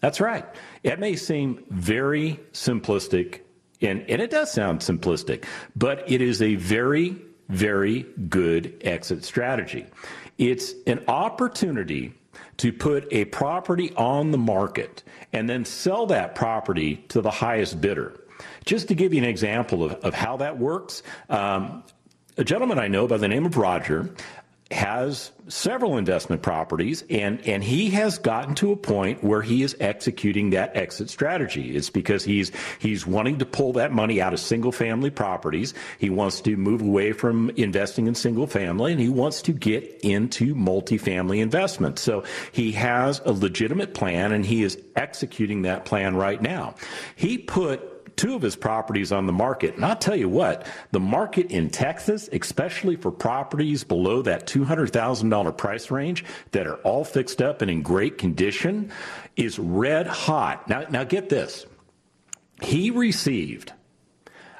That's 0.00 0.20
right. 0.20 0.46
It 0.82 0.98
may 0.98 1.16
seem 1.16 1.64
very 1.68 2.40
simplistic 2.52 3.40
and, 3.82 4.08
and 4.08 4.20
it 4.20 4.30
does 4.30 4.52
sound 4.52 4.80
simplistic, 4.80 5.44
but 5.74 6.10
it 6.10 6.20
is 6.20 6.42
a 6.42 6.54
very, 6.56 7.16
very 7.48 8.06
good 8.28 8.76
exit 8.82 9.24
strategy. 9.24 9.86
It's 10.38 10.74
an 10.86 11.04
opportunity 11.08 12.14
to 12.58 12.72
put 12.72 13.06
a 13.10 13.24
property 13.26 13.92
on 13.96 14.30
the 14.30 14.38
market 14.38 15.02
and 15.32 15.48
then 15.48 15.64
sell 15.64 16.06
that 16.06 16.34
property 16.34 16.96
to 17.08 17.20
the 17.20 17.30
highest 17.30 17.80
bidder. 17.80 18.20
Just 18.64 18.88
to 18.88 18.94
give 18.94 19.14
you 19.14 19.22
an 19.22 19.28
example 19.28 19.84
of, 19.84 19.92
of 20.04 20.14
how 20.14 20.36
that 20.38 20.58
works, 20.58 21.02
um, 21.28 21.82
a 22.36 22.44
gentleman 22.44 22.78
I 22.78 22.88
know 22.88 23.06
by 23.06 23.16
the 23.16 23.28
name 23.28 23.44
of 23.44 23.56
Roger 23.56 24.10
has 24.70 25.32
several 25.48 25.98
investment 25.98 26.42
properties 26.42 27.02
and 27.10 27.44
and 27.44 27.64
he 27.64 27.90
has 27.90 28.18
gotten 28.18 28.54
to 28.54 28.70
a 28.70 28.76
point 28.76 29.24
where 29.24 29.42
he 29.42 29.64
is 29.64 29.76
executing 29.80 30.50
that 30.50 30.76
exit 30.76 31.10
strategy. 31.10 31.74
It's 31.74 31.90
because 31.90 32.22
he's 32.22 32.52
he's 32.78 33.04
wanting 33.04 33.38
to 33.38 33.46
pull 33.46 33.72
that 33.72 33.92
money 33.92 34.20
out 34.22 34.32
of 34.32 34.38
single 34.38 34.70
family 34.70 35.10
properties. 35.10 35.74
He 35.98 36.08
wants 36.08 36.40
to 36.42 36.56
move 36.56 36.82
away 36.82 37.12
from 37.12 37.50
investing 37.56 38.06
in 38.06 38.14
single 38.14 38.46
family 38.46 38.92
and 38.92 39.00
he 39.00 39.08
wants 39.08 39.42
to 39.42 39.52
get 39.52 40.00
into 40.04 40.54
multifamily 40.54 41.40
investment. 41.40 41.98
So 41.98 42.22
he 42.52 42.70
has 42.72 43.20
a 43.24 43.32
legitimate 43.32 43.92
plan 43.92 44.30
and 44.30 44.46
he 44.46 44.62
is 44.62 44.80
executing 44.94 45.62
that 45.62 45.84
plan 45.84 46.14
right 46.14 46.40
now. 46.40 46.76
He 47.16 47.38
put 47.38 47.99
two 48.16 48.34
of 48.34 48.42
his 48.42 48.56
properties 48.56 49.12
on 49.12 49.26
the 49.26 49.32
market. 49.32 49.74
And 49.76 49.84
I'll 49.84 49.96
tell 49.96 50.16
you 50.16 50.28
what, 50.28 50.66
the 50.92 51.00
market 51.00 51.50
in 51.50 51.70
Texas, 51.70 52.28
especially 52.32 52.96
for 52.96 53.10
properties 53.10 53.84
below 53.84 54.22
that 54.22 54.46
$200,000 54.46 55.56
price 55.56 55.90
range 55.90 56.24
that 56.52 56.66
are 56.66 56.76
all 56.76 57.04
fixed 57.04 57.40
up 57.42 57.62
and 57.62 57.70
in 57.70 57.82
great 57.82 58.18
condition, 58.18 58.92
is 59.36 59.58
red 59.58 60.06
hot. 60.06 60.68
Now, 60.68 60.86
now 60.90 61.04
get 61.04 61.28
this. 61.28 61.66
He 62.62 62.90
received, 62.90 63.72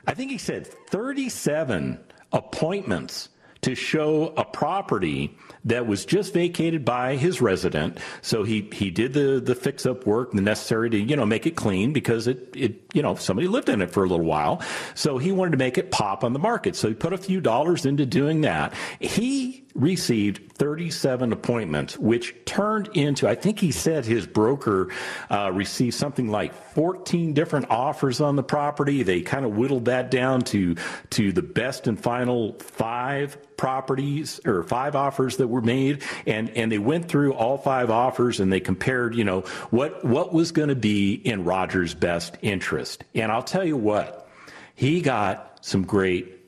I 0.07 0.15
think 0.15 0.31
he 0.31 0.39
said 0.39 0.67
37 0.67 2.01
appointments 2.33 3.29
to 3.63 3.75
show 3.75 4.33
a 4.37 4.45
property 4.45 5.37
that 5.65 5.87
was 5.87 6.05
just 6.05 6.33
vacated 6.33 6.85
by 6.85 7.17
his 7.17 7.41
resident. 7.41 7.99
So 8.23 8.43
he, 8.43 8.69
he 8.73 8.91
did 8.91 9.13
the, 9.13 9.41
the 9.41 9.55
fix 9.55 9.87
up 9.87 10.07
work, 10.07 10.33
necessary 10.33 10.91
to, 10.91 10.99
you 10.99 11.17
know, 11.17 11.27
make 11.27 11.47
it 11.47 11.57
clean 11.57 11.93
because 11.93 12.27
it, 12.27 12.55
it, 12.57 12.83
you 12.95 13.03
know, 13.03 13.15
somebody 13.15 13.49
lived 13.49 13.69
in 13.69 13.83
it 13.83 13.91
for 13.91 14.05
a 14.05 14.09
little 14.09 14.25
while. 14.25 14.63
So 14.95 15.19
he 15.19 15.33
wanted 15.33 15.53
to 15.53 15.57
make 15.59 15.79
it 15.79 15.91
pop 15.91 16.25
on 16.25 16.33
the 16.33 16.39
market. 16.39 16.77
So 16.77 16.89
he 16.89 16.95
put 16.95 17.13
a 17.13 17.19
few 17.19 17.41
dollars 17.41 17.85
into 17.85 18.07
doing 18.07 18.43
that. 18.43 18.73
He 19.01 19.65
received 19.75 20.53
37 20.55 21.33
appointments, 21.33 21.97
which 21.97 22.35
turned 22.45 22.89
into, 22.95 23.29
I 23.29 23.35
think 23.35 23.61
he 23.61 23.71
said 23.71 24.05
his 24.05 24.27
broker 24.27 24.89
uh, 25.31 25.51
received 25.53 25.95
something 25.95 26.29
like 26.29 26.55
14 26.55 27.35
different 27.35 27.71
offers 27.71 28.21
on 28.21 28.37
the 28.37 28.43
property. 28.43 29.03
They 29.03 29.23
kind 29.23 29.45
of 29.45 29.57
whittled 29.57 29.85
that 29.87 30.11
down 30.11 30.43
to, 30.43 30.77
to 31.11 31.33
the 31.33 31.43
best 31.43 31.87
and 31.87 31.99
final 31.99 32.55
five 32.59 33.39
properties 33.57 34.41
or 34.47 34.63
five 34.63 34.97
offers 34.97 35.37
that 35.37 35.49
were 35.51 35.61
made. 35.61 36.03
And, 36.27 36.51
and 36.51 36.73
they 36.73 36.79
went 36.79 37.09
through 37.09 37.35
all 37.35 37.59
five 37.59 37.91
offers 37.91 38.41
and 38.41 38.53
they 38.53 38.61
compared, 38.61 39.15
you 39.15 39.25
know, 39.25 39.43
what, 39.71 40.05
what 40.05 40.33
was 40.33 40.53
going 40.53 40.71
to 40.71 40.75
be 40.75 41.13
in 41.13 41.45
Roger's 41.45 41.95
best 41.95 42.39
interest. 42.41 43.05
And 43.15 43.31
I'll 43.31 43.43
tell 43.43 43.65
you 43.65 43.77
what, 43.77 44.29
he 44.75 45.03
got 45.03 45.59
some 45.61 45.83
great 45.83 46.39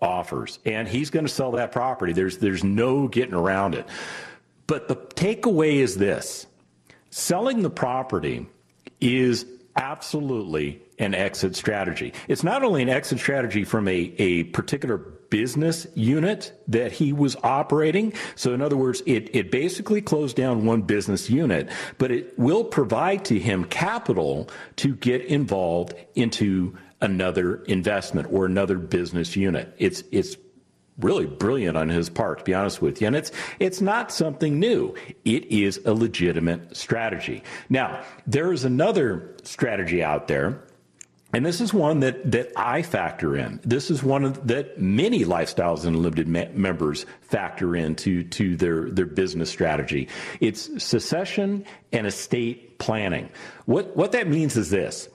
offers, 0.00 0.58
and 0.64 0.86
he's 0.86 1.10
going 1.10 1.24
to 1.24 1.32
sell 1.32 1.52
that 1.52 1.72
property. 1.72 2.12
There's 2.12 2.38
there's 2.38 2.62
no 2.62 3.08
getting 3.08 3.34
around 3.34 3.74
it. 3.74 3.86
But 4.66 4.86
the 4.86 4.96
takeaway 4.96 5.76
is 5.76 5.96
this: 5.96 6.46
selling 7.10 7.62
the 7.62 7.70
property 7.70 8.46
is 9.00 9.46
absolutely 9.76 10.82
an 10.98 11.14
exit 11.14 11.56
strategy. 11.56 12.12
It's 12.28 12.44
not 12.44 12.62
only 12.62 12.82
an 12.82 12.88
exit 12.88 13.18
strategy 13.18 13.64
from 13.64 13.88
a, 13.88 14.12
a 14.18 14.44
particular 14.44 14.98
business 15.34 15.84
unit 15.96 16.56
that 16.68 16.92
he 16.92 17.12
was 17.12 17.34
operating. 17.42 18.12
So, 18.36 18.54
in 18.54 18.62
other 18.62 18.76
words, 18.76 19.02
it, 19.04 19.34
it 19.34 19.50
basically 19.50 20.00
closed 20.00 20.36
down 20.36 20.64
one 20.64 20.82
business 20.82 21.28
unit, 21.28 21.68
but 21.98 22.12
it 22.12 22.38
will 22.38 22.62
provide 22.62 23.24
to 23.24 23.40
him 23.40 23.64
capital 23.64 24.48
to 24.76 24.94
get 24.94 25.24
involved 25.24 25.92
into 26.14 26.78
another 27.00 27.56
investment 27.64 28.28
or 28.30 28.46
another 28.46 28.78
business 28.78 29.34
unit. 29.34 29.74
It's, 29.76 30.04
it's 30.12 30.36
really 30.98 31.26
brilliant 31.26 31.76
on 31.76 31.88
his 31.88 32.08
part, 32.08 32.38
to 32.38 32.44
be 32.44 32.54
honest 32.54 32.80
with 32.80 33.00
you. 33.00 33.08
And 33.08 33.16
it's 33.16 33.32
it's 33.58 33.80
not 33.80 34.12
something 34.12 34.60
new. 34.60 34.94
It 35.24 35.46
is 35.46 35.80
a 35.84 35.94
legitimate 35.94 36.76
strategy. 36.76 37.42
Now, 37.68 38.04
there 38.24 38.52
is 38.52 38.64
another 38.64 39.34
strategy 39.42 40.00
out 40.00 40.28
there. 40.28 40.62
And 41.34 41.44
this 41.44 41.60
is 41.60 41.74
one 41.74 42.00
that, 42.00 42.30
that 42.30 42.52
I 42.56 42.82
factor 42.82 43.36
in. 43.36 43.58
This 43.64 43.90
is 43.90 44.04
one 44.04 44.24
of, 44.24 44.46
that 44.46 44.80
many 44.80 45.24
Lifestyles 45.24 45.84
Unlimited 45.84 46.28
me- 46.28 46.48
members 46.54 47.06
factor 47.22 47.74
into 47.74 48.22
to 48.24 48.56
their, 48.56 48.88
their 48.88 49.06
business 49.06 49.50
strategy. 49.50 50.08
It's 50.40 50.82
succession 50.82 51.64
and 51.92 52.06
estate 52.06 52.78
planning. 52.78 53.30
What, 53.66 53.96
what 53.96 54.12
that 54.12 54.28
means 54.28 54.56
is 54.56 54.70
this. 54.70 55.08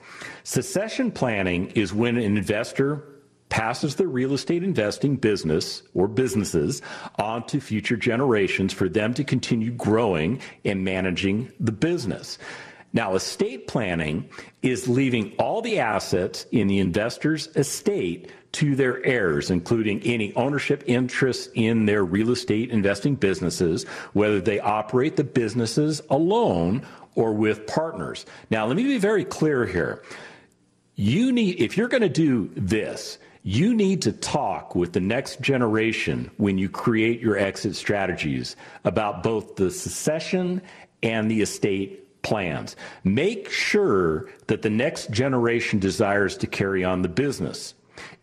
succession 0.44 1.10
planning 1.10 1.70
is 1.70 1.94
when 1.94 2.18
an 2.18 2.36
investor 2.36 3.06
passes 3.48 3.96
the 3.96 4.06
real 4.06 4.34
estate 4.34 4.62
investing 4.62 5.16
business 5.16 5.82
or 5.94 6.06
businesses 6.06 6.82
on 7.18 7.46
to 7.46 7.60
future 7.60 7.96
generations 7.96 8.72
for 8.72 8.88
them 8.88 9.12
to 9.14 9.24
continue 9.24 9.72
growing 9.72 10.40
and 10.64 10.84
managing 10.84 11.50
the 11.58 11.72
business. 11.72 12.38
Now, 12.92 13.14
estate 13.14 13.68
planning 13.68 14.28
is 14.62 14.88
leaving 14.88 15.34
all 15.38 15.62
the 15.62 15.78
assets 15.78 16.46
in 16.50 16.66
the 16.66 16.80
investor's 16.80 17.46
estate 17.48 18.32
to 18.52 18.74
their 18.74 19.04
heirs, 19.06 19.50
including 19.50 20.02
any 20.02 20.34
ownership 20.34 20.82
interests 20.86 21.48
in 21.54 21.86
their 21.86 22.04
real 22.04 22.32
estate 22.32 22.70
investing 22.70 23.14
businesses, 23.14 23.84
whether 24.12 24.40
they 24.40 24.58
operate 24.58 25.16
the 25.16 25.24
businesses 25.24 26.02
alone 26.10 26.84
or 27.14 27.32
with 27.32 27.66
partners. 27.66 28.26
Now, 28.50 28.66
let 28.66 28.76
me 28.76 28.82
be 28.82 28.98
very 28.98 29.24
clear 29.24 29.66
here. 29.66 30.02
You 30.96 31.30
need, 31.32 31.60
if 31.60 31.76
you're 31.76 31.88
going 31.88 32.02
to 32.02 32.08
do 32.08 32.50
this, 32.56 33.18
you 33.42 33.72
need 33.72 34.02
to 34.02 34.12
talk 34.12 34.74
with 34.74 34.92
the 34.92 35.00
next 35.00 35.40
generation 35.40 36.30
when 36.36 36.58
you 36.58 36.68
create 36.68 37.20
your 37.20 37.38
exit 37.38 37.76
strategies 37.76 38.56
about 38.84 39.22
both 39.22 39.56
the 39.56 39.70
succession 39.70 40.60
and 41.02 41.30
the 41.30 41.40
estate 41.40 42.09
plans. 42.22 42.76
Make 43.04 43.50
sure 43.50 44.28
that 44.46 44.62
the 44.62 44.70
next 44.70 45.10
generation 45.10 45.78
desires 45.78 46.36
to 46.38 46.46
carry 46.46 46.84
on 46.84 47.02
the 47.02 47.08
business. 47.08 47.74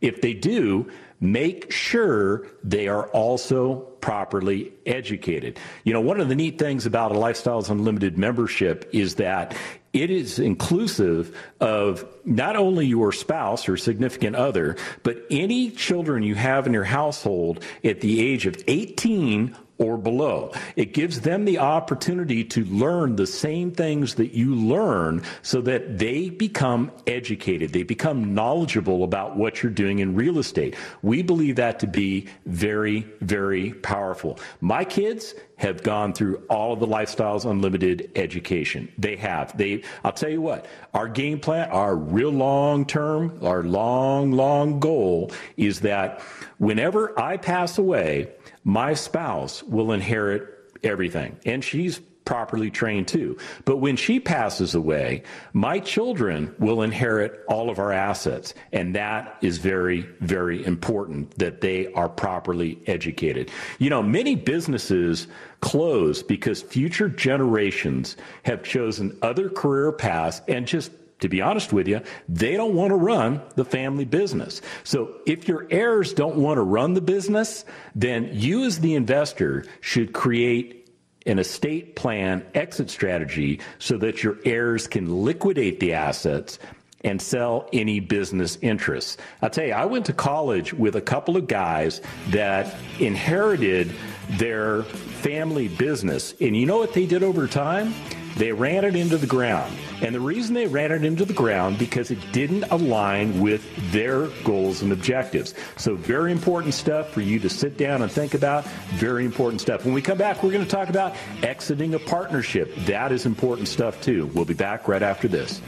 If 0.01 0.21
they 0.21 0.33
do, 0.33 0.89
make 1.19 1.71
sure 1.71 2.47
they 2.63 2.87
are 2.87 3.07
also 3.07 3.75
properly 4.01 4.71
educated. 4.85 5.59
You 5.83 5.93
know, 5.93 6.01
one 6.01 6.19
of 6.19 6.29
the 6.29 6.35
neat 6.35 6.59
things 6.59 6.85
about 6.85 7.11
a 7.11 7.15
Lifestyles 7.15 7.69
Unlimited 7.69 8.17
membership 8.17 8.89
is 8.93 9.15
that 9.15 9.55
it 9.93 10.09
is 10.09 10.39
inclusive 10.39 11.35
of 11.59 12.05
not 12.27 12.57
only 12.57 12.85
your 12.85 13.11
spouse 13.11 13.67
or 13.69 13.77
significant 13.77 14.35
other, 14.35 14.75
but 15.01 15.25
any 15.31 15.71
children 15.71 16.21
you 16.21 16.35
have 16.35 16.67
in 16.67 16.73
your 16.73 16.83
household 16.83 17.63
at 17.83 18.01
the 18.01 18.21
age 18.21 18.45
of 18.45 18.61
18 18.67 19.55
or 19.79 19.97
below. 19.97 20.51
It 20.75 20.93
gives 20.93 21.21
them 21.21 21.45
the 21.45 21.59
opportunity 21.59 22.43
to 22.45 22.65
learn 22.65 23.15
the 23.15 23.27
same 23.27 23.71
things 23.71 24.15
that 24.15 24.33
you 24.33 24.55
learn 24.55 25.23
so 25.41 25.61
that 25.61 25.99
they 25.99 26.29
become 26.29 26.91
educated. 27.05 27.73
They 27.73 27.83
become 27.83 28.33
knowledgeable 28.33 29.03
about 29.03 29.37
what 29.37 29.61
you're 29.61 29.71
doing 29.71 29.99
in 29.99 30.15
real 30.15 30.39
estate. 30.39 30.75
We 31.01 31.21
believe 31.21 31.57
that 31.57 31.79
to 31.79 31.87
be 31.87 32.27
very, 32.45 33.07
very 33.21 33.73
powerful. 33.73 34.39
My 34.61 34.83
kids 34.83 35.35
have 35.57 35.83
gone 35.83 36.13
through 36.13 36.43
all 36.49 36.73
of 36.73 36.79
the 36.79 36.87
Lifestyles 36.87 37.49
Unlimited 37.49 38.11
education. 38.15 38.91
They 38.97 39.15
have. 39.15 39.57
They, 39.57 39.83
I'll 40.03 40.11
tell 40.11 40.29
you 40.29 40.41
what, 40.41 40.67
our 40.93 41.07
game 41.07 41.39
plan, 41.39 41.69
our 41.71 41.95
real 42.17 42.31
long 42.31 42.83
term, 42.83 43.37
our 43.43 43.61
long, 43.61 44.31
long 44.31 44.79
goal 44.79 45.31
is 45.55 45.81
that 45.81 46.19
whenever 46.57 47.17
I 47.19 47.37
pass 47.37 47.77
away, 47.77 48.31
my 48.63 48.95
spouse 48.95 49.61
will 49.61 49.91
inherit 49.91 50.49
everything. 50.83 51.37
And 51.45 51.63
she's 51.63 51.99
properly 52.25 52.71
trained 52.71 53.07
too. 53.07 53.37
But 53.65 53.77
when 53.77 53.95
she 53.95 54.19
passes 54.19 54.73
away, 54.73 55.21
my 55.53 55.79
children 55.79 56.55
will 56.57 56.81
inherit 56.81 57.45
all 57.47 57.69
of 57.69 57.77
our 57.77 57.91
assets. 57.93 58.55
And 58.73 58.95
that 58.95 59.37
is 59.41 59.59
very, 59.59 60.01
very 60.19 60.65
important 60.65 61.37
that 61.37 61.61
they 61.61 61.93
are 61.93 62.09
properly 62.09 62.79
educated. 62.87 63.51
You 63.77 63.91
know, 63.91 64.01
many 64.01 64.35
businesses 64.35 65.27
close 65.61 66.23
because 66.23 66.63
future 66.63 67.09
generations 67.09 68.17
have 68.43 68.63
chosen 68.63 69.15
other 69.21 69.49
career 69.49 69.91
paths 69.91 70.41
and 70.47 70.65
just 70.67 70.91
to 71.19 71.29
be 71.29 71.41
honest 71.41 71.73
with 71.73 71.87
you, 71.87 72.01
they 72.29 72.55
don't 72.55 72.75
want 72.75 72.91
to 72.91 72.95
run 72.95 73.41
the 73.55 73.65
family 73.65 74.05
business. 74.05 74.61
So 74.83 75.15
if 75.25 75.47
your 75.47 75.67
heirs 75.69 76.13
don't 76.13 76.37
want 76.37 76.57
to 76.57 76.61
run 76.61 76.93
the 76.93 77.01
business, 77.01 77.65
then 77.95 78.29
you 78.33 78.65
as 78.65 78.79
the 78.79 78.95
investor 78.95 79.65
should 79.81 80.13
create 80.13 80.89
an 81.25 81.39
estate 81.39 81.95
plan 81.95 82.45
exit 82.53 82.89
strategy 82.89 83.59
so 83.79 83.97
that 83.97 84.23
your 84.23 84.37
heirs 84.45 84.87
can 84.87 85.23
liquidate 85.23 85.79
the 85.79 85.93
assets 85.93 86.57
and 87.03 87.21
sell 87.21 87.69
any 87.73 87.99
business 87.99 88.57
interests. 88.61 89.17
I'll 89.41 89.49
tell 89.49 89.65
you, 89.65 89.73
I 89.73 89.85
went 89.85 90.05
to 90.07 90.13
college 90.13 90.73
with 90.73 90.95
a 90.95 91.01
couple 91.01 91.37
of 91.37 91.47
guys 91.47 92.01
that 92.29 92.75
inherited 92.99 93.91
their 94.31 94.83
family 94.83 95.67
business. 95.67 96.33
And 96.41 96.55
you 96.55 96.65
know 96.65 96.77
what 96.77 96.93
they 96.93 97.05
did 97.05 97.23
over 97.23 97.47
time? 97.47 97.93
They 98.37 98.51
ran 98.51 98.85
it 98.85 98.95
into 98.95 99.17
the 99.17 99.27
ground. 99.27 99.75
And 100.01 100.13
the 100.13 100.19
reason 100.19 100.53
they 100.53 100.67
ran 100.67 100.91
it 100.91 101.03
into 101.03 101.25
the 101.25 101.33
ground 101.33 101.79
because 101.79 102.11
it 102.11 102.19
didn't 102.31 102.65
align 102.65 103.39
with 103.39 103.65
their 103.91 104.27
goals 104.43 104.83
and 104.83 104.91
objectives. 104.91 105.55
So 105.75 105.95
very 105.95 106.31
important 106.31 106.75
stuff 106.75 107.11
for 107.11 107.21
you 107.21 107.39
to 107.39 107.49
sit 107.49 107.77
down 107.77 108.03
and 108.03 108.11
think 108.11 108.35
about. 108.35 108.65
Very 108.95 109.25
important 109.25 109.61
stuff. 109.61 109.85
When 109.85 109.93
we 109.93 110.03
come 110.03 110.19
back, 110.19 110.43
we're 110.43 110.51
going 110.51 110.63
to 110.63 110.69
talk 110.69 110.89
about 110.89 111.15
exiting 111.41 111.95
a 111.95 111.99
partnership. 111.99 112.73
That 112.85 113.11
is 113.11 113.25
important 113.25 113.67
stuff 113.67 113.99
too. 114.01 114.27
We'll 114.35 114.45
be 114.45 114.53
back 114.53 114.87
right 114.87 115.01
after 115.01 115.27
this. 115.27 115.59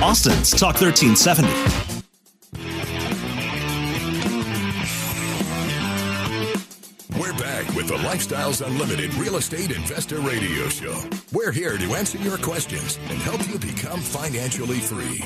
Austin's 0.00 0.52
Talk 0.52 0.80
1370. 0.80 1.95
With 7.76 7.86
the 7.86 7.94
Lifestyles 7.94 8.66
Unlimited 8.66 9.14
Real 9.14 9.36
Estate 9.36 9.70
Investor 9.70 10.18
Radio 10.18 10.68
Show. 10.68 11.00
We're 11.32 11.52
here 11.52 11.78
to 11.78 11.94
answer 11.94 12.18
your 12.18 12.38
questions 12.38 12.98
and 13.08 13.18
help 13.18 13.46
you 13.48 13.56
become 13.58 14.00
financially 14.00 14.80
free. 14.80 15.20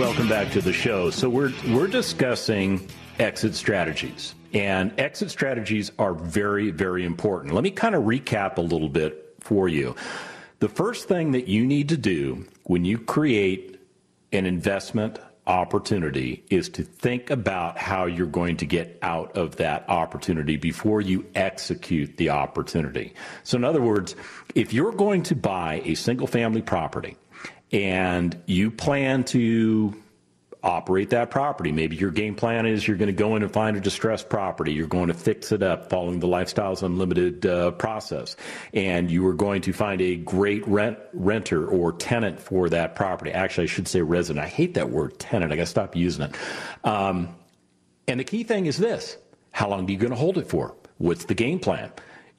Welcome 0.00 0.28
back 0.28 0.50
to 0.52 0.62
the 0.62 0.72
show. 0.72 1.10
So 1.10 1.28
we're 1.28 1.52
we're 1.68 1.86
discussing 1.86 2.88
exit 3.18 3.54
strategies. 3.54 4.34
And 4.54 4.98
exit 4.98 5.30
strategies 5.30 5.92
are 5.98 6.14
very 6.14 6.70
very 6.70 7.04
important. 7.04 7.52
Let 7.52 7.62
me 7.62 7.70
kind 7.70 7.94
of 7.94 8.04
recap 8.04 8.56
a 8.56 8.62
little 8.62 8.88
bit 8.88 9.34
for 9.40 9.68
you. 9.68 9.94
The 10.60 10.70
first 10.70 11.08
thing 11.08 11.32
that 11.32 11.46
you 11.46 11.66
need 11.66 11.90
to 11.90 11.98
do 11.98 12.46
when 12.64 12.86
you 12.86 12.96
create 12.96 13.78
an 14.32 14.46
investment 14.46 15.18
opportunity 15.46 16.44
is 16.50 16.68
to 16.70 16.82
think 16.82 17.30
about 17.30 17.76
how 17.78 18.06
you're 18.06 18.26
going 18.26 18.56
to 18.58 18.66
get 18.66 18.98
out 19.02 19.36
of 19.36 19.56
that 19.56 19.88
opportunity 19.88 20.56
before 20.56 21.00
you 21.00 21.26
execute 21.34 22.16
the 22.16 22.30
opportunity. 22.30 23.12
So, 23.42 23.56
in 23.56 23.64
other 23.64 23.82
words, 23.82 24.14
if 24.54 24.72
you're 24.72 24.92
going 24.92 25.22
to 25.24 25.34
buy 25.34 25.82
a 25.84 25.94
single 25.94 26.26
family 26.26 26.62
property 26.62 27.16
and 27.72 28.40
you 28.46 28.70
plan 28.70 29.24
to 29.24 30.01
operate 30.62 31.10
that 31.10 31.30
property. 31.30 31.72
Maybe 31.72 31.96
your 31.96 32.10
game 32.10 32.34
plan 32.34 32.66
is 32.66 32.86
you're 32.86 32.96
going 32.96 33.08
to 33.08 33.12
go 33.12 33.34
in 33.36 33.42
and 33.42 33.52
find 33.52 33.76
a 33.76 33.80
distressed 33.80 34.28
property. 34.28 34.72
You're 34.72 34.86
going 34.86 35.08
to 35.08 35.14
fix 35.14 35.50
it 35.52 35.62
up 35.62 35.90
following 35.90 36.20
the 36.20 36.28
Lifestyles 36.28 36.82
Unlimited 36.82 37.44
uh, 37.44 37.72
process. 37.72 38.36
And 38.72 39.10
you 39.10 39.26
are 39.26 39.34
going 39.34 39.62
to 39.62 39.72
find 39.72 40.00
a 40.00 40.16
great 40.16 40.66
rent 40.68 40.98
renter 41.12 41.66
or 41.66 41.92
tenant 41.92 42.40
for 42.40 42.68
that 42.68 42.94
property. 42.94 43.32
Actually, 43.32 43.64
I 43.64 43.66
should 43.68 43.88
say 43.88 44.02
resident. 44.02 44.44
I 44.44 44.48
hate 44.48 44.74
that 44.74 44.90
word 44.90 45.18
tenant. 45.18 45.52
I 45.52 45.56
got 45.56 45.62
to 45.62 45.66
stop 45.66 45.96
using 45.96 46.26
it. 46.26 46.36
Um, 46.84 47.34
and 48.06 48.20
the 48.20 48.24
key 48.24 48.44
thing 48.44 48.66
is 48.66 48.76
this 48.78 49.16
how 49.50 49.68
long 49.68 49.86
are 49.86 49.90
you 49.90 49.98
going 49.98 50.10
to 50.10 50.16
hold 50.16 50.38
it 50.38 50.48
for? 50.48 50.74
What's 50.98 51.24
the 51.24 51.34
game 51.34 51.58
plan? 51.58 51.92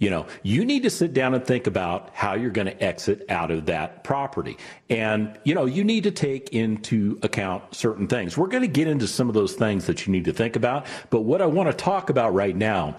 You 0.04 0.10
know, 0.10 0.26
you 0.44 0.66
need 0.66 0.84
to 0.84 0.90
sit 0.90 1.14
down 1.14 1.34
and 1.34 1.46
think 1.46 1.66
about 1.66 2.10
how 2.14 2.34
you're 2.34 2.52
going 2.52 2.68
to 2.68 2.84
exit 2.84 3.26
out 3.30 3.52
of 3.52 3.68
that 3.68 4.04
property. 4.04 4.58
And, 4.90 5.40
you 5.46 5.56
know, 5.56 5.64
you 5.64 5.86
need 5.86 6.04
to 6.04 6.12
take 6.12 6.50
into 6.50 7.18
account 7.24 7.74
certain 7.74 8.08
things. 8.08 8.38
We're 8.38 8.48
going 8.48 8.64
to 8.64 8.68
get 8.68 8.90
into 8.90 9.08
some 9.08 9.30
of 9.30 9.34
those 9.34 9.54
things 9.54 9.86
that 9.86 10.06
you 10.06 10.12
need 10.12 10.26
to 10.26 10.34
think 10.34 10.58
about. 10.58 10.88
But 11.10 11.22
what 11.22 11.42
I 11.42 11.46
want 11.46 11.72
to 11.72 11.74
talk 11.74 12.10
about 12.10 12.34
right 12.34 12.54
now 12.54 12.98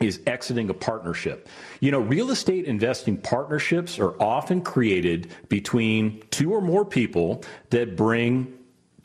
is 0.00 0.20
exiting 0.26 0.70
a 0.70 0.74
partnership. 0.74 1.50
You 1.80 1.90
know, 1.90 2.00
real 2.00 2.30
estate 2.30 2.64
investing 2.64 3.18
partnerships 3.18 3.98
are 3.98 4.14
often 4.18 4.62
created 4.62 5.28
between 5.50 6.22
two 6.30 6.54
or 6.54 6.62
more 6.62 6.86
people 6.86 7.44
that 7.68 7.94
bring 7.94 8.58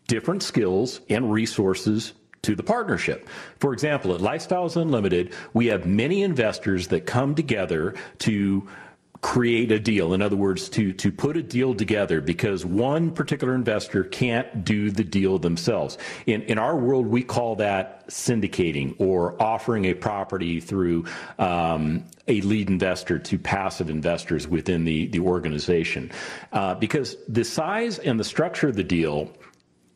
different 0.08 0.44
skills 0.44 1.02
and 1.10 1.30
resources 1.30 2.14
to 2.44 2.56
the 2.56 2.64
partnership. 2.64 3.28
For 3.60 3.74
example, 3.74 4.14
at 4.14 4.22
Lifestyles 4.22 4.76
Unlimited, 4.76 5.34
we 5.54 5.68
have 5.68 5.86
many 5.86 6.24
investors 6.24 6.88
that 6.88 7.06
come 7.06 7.36
together 7.36 7.96
to 8.20 8.68
create 9.22 9.72
a 9.72 9.80
deal. 9.80 10.14
In 10.14 10.22
other 10.22 10.36
words, 10.36 10.70
to, 10.70 10.94
to 10.94 11.12
put 11.12 11.38
a 11.38 11.44
deal 11.44 11.74
together 11.74 12.22
because 12.22 12.66
one 12.66 13.12
particular 13.12 13.56
investor 13.56 14.04
can't 14.04 14.64
do 14.64 14.92
the 14.92 15.04
deal 15.04 15.40
themselves. 15.40 15.98
In, 16.26 16.44
in 16.44 16.58
our 16.58 16.76
world, 16.78 17.08
we 17.08 17.24
call 17.24 17.56
that 17.56 18.08
syndicating 18.08 18.96
or 19.00 19.42
offering 19.42 19.86
a 19.86 19.94
property 19.94 20.60
through 20.60 21.06
um, 21.40 22.06
a 22.28 22.42
lead 22.42 22.70
investor 22.70 23.18
to 23.20 23.40
passive 23.40 23.90
investors 23.90 24.48
within 24.48 24.86
the, 24.86 25.08
the 25.08 25.20
organization. 25.20 26.12
Uh, 26.52 26.76
because 26.76 27.18
the 27.28 27.44
size 27.44 28.00
and 28.00 28.20
the 28.20 28.24
structure 28.24 28.68
of 28.68 28.76
the 28.76 28.84
deal 28.84 29.32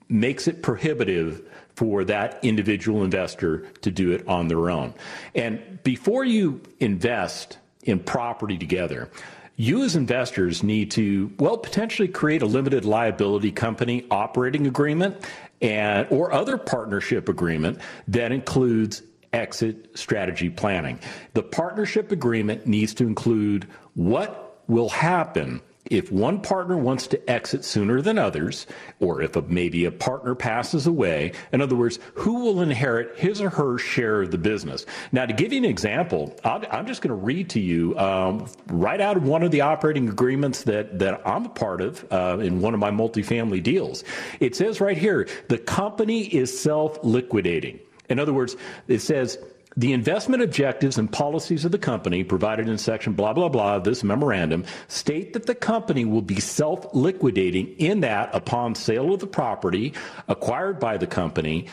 makes 0.09 0.47
it 0.47 0.61
prohibitive 0.61 1.47
for 1.75 2.03
that 2.05 2.39
individual 2.43 3.03
investor 3.03 3.59
to 3.81 3.91
do 3.91 4.11
it 4.11 4.27
on 4.27 4.47
their 4.47 4.69
own. 4.69 4.93
And 5.35 5.81
before 5.83 6.25
you 6.25 6.61
invest 6.79 7.57
in 7.83 7.99
property 7.99 8.57
together, 8.57 9.09
you 9.55 9.83
as 9.83 9.95
investors 9.95 10.63
need 10.63 10.91
to, 10.91 11.31
well, 11.37 11.57
potentially 11.57 12.07
create 12.07 12.41
a 12.41 12.45
limited 12.45 12.85
liability 12.85 13.51
company 13.51 14.05
operating 14.09 14.65
agreement 14.67 15.23
and 15.61 16.07
or 16.09 16.31
other 16.31 16.57
partnership 16.57 17.29
agreement 17.29 17.79
that 18.07 18.31
includes 18.31 19.03
exit 19.33 19.97
strategy 19.97 20.49
planning. 20.49 20.99
The 21.33 21.43
partnership 21.43 22.11
agreement 22.11 22.65
needs 22.65 22.93
to 22.95 23.05
include 23.05 23.67
what 23.93 24.63
will 24.67 24.89
happen 24.89 25.61
if 25.91 26.11
one 26.11 26.41
partner 26.41 26.77
wants 26.77 27.05
to 27.07 27.29
exit 27.29 27.65
sooner 27.65 28.01
than 28.01 28.17
others, 28.17 28.65
or 28.99 29.21
if 29.21 29.35
a, 29.35 29.41
maybe 29.43 29.85
a 29.85 29.91
partner 29.91 30.33
passes 30.33 30.87
away, 30.87 31.33
in 31.51 31.61
other 31.61 31.75
words, 31.75 31.99
who 32.13 32.45
will 32.45 32.61
inherit 32.61 33.17
his 33.19 33.41
or 33.41 33.49
her 33.49 33.77
share 33.77 34.21
of 34.21 34.31
the 34.31 34.37
business? 34.37 34.85
Now, 35.11 35.25
to 35.25 35.33
give 35.33 35.51
you 35.51 35.59
an 35.59 35.65
example, 35.65 36.35
i 36.45 36.65
am 36.71 36.87
just 36.87 37.01
going 37.01 37.09
to 37.09 37.25
read 37.25 37.49
to 37.51 37.59
you 37.59 37.97
um, 37.99 38.47
right 38.67 39.01
out 39.01 39.17
of 39.17 39.23
one 39.23 39.43
of 39.43 39.51
the 39.51 39.61
operating 39.61 40.07
agreements 40.07 40.63
that, 40.63 40.97
that 40.99 41.21
I'm 41.27 41.45
a 41.45 41.49
part 41.49 41.81
of 41.81 42.05
uh, 42.11 42.37
in 42.39 42.61
one 42.61 42.73
of 42.73 42.79
my 42.79 42.91
multifamily 42.91 43.61
deals. 43.61 44.03
It 44.39 44.55
says 44.55 44.79
right 44.79 44.97
here 44.97 45.27
the 45.49 45.57
company 45.57 46.21
is 46.23 46.57
self 46.57 46.97
liquidating. 47.03 47.79
In 48.09 48.19
other 48.19 48.33
words, 48.33 48.55
it 48.87 48.99
says 48.99 49.37
the 49.77 49.93
investment 49.93 50.43
objectives 50.43 50.97
and 50.97 51.11
policies 51.11 51.63
of 51.63 51.71
the 51.71 51.77
company 51.77 52.23
provided 52.23 52.67
in 52.67 52.77
section 52.77 53.13
blah, 53.13 53.33
blah, 53.33 53.49
blah 53.49 53.75
of 53.75 53.83
this 53.83 54.03
memorandum 54.03 54.65
state 54.87 55.33
that 55.33 55.45
the 55.45 55.55
company 55.55 56.03
will 56.03 56.21
be 56.21 56.39
self 56.39 56.93
liquidating 56.93 57.67
in 57.77 58.01
that 58.01 58.29
upon 58.33 58.75
sale 58.75 59.13
of 59.13 59.19
the 59.19 59.27
property 59.27 59.93
acquired 60.27 60.79
by 60.79 60.97
the 60.97 61.07
company, 61.07 61.67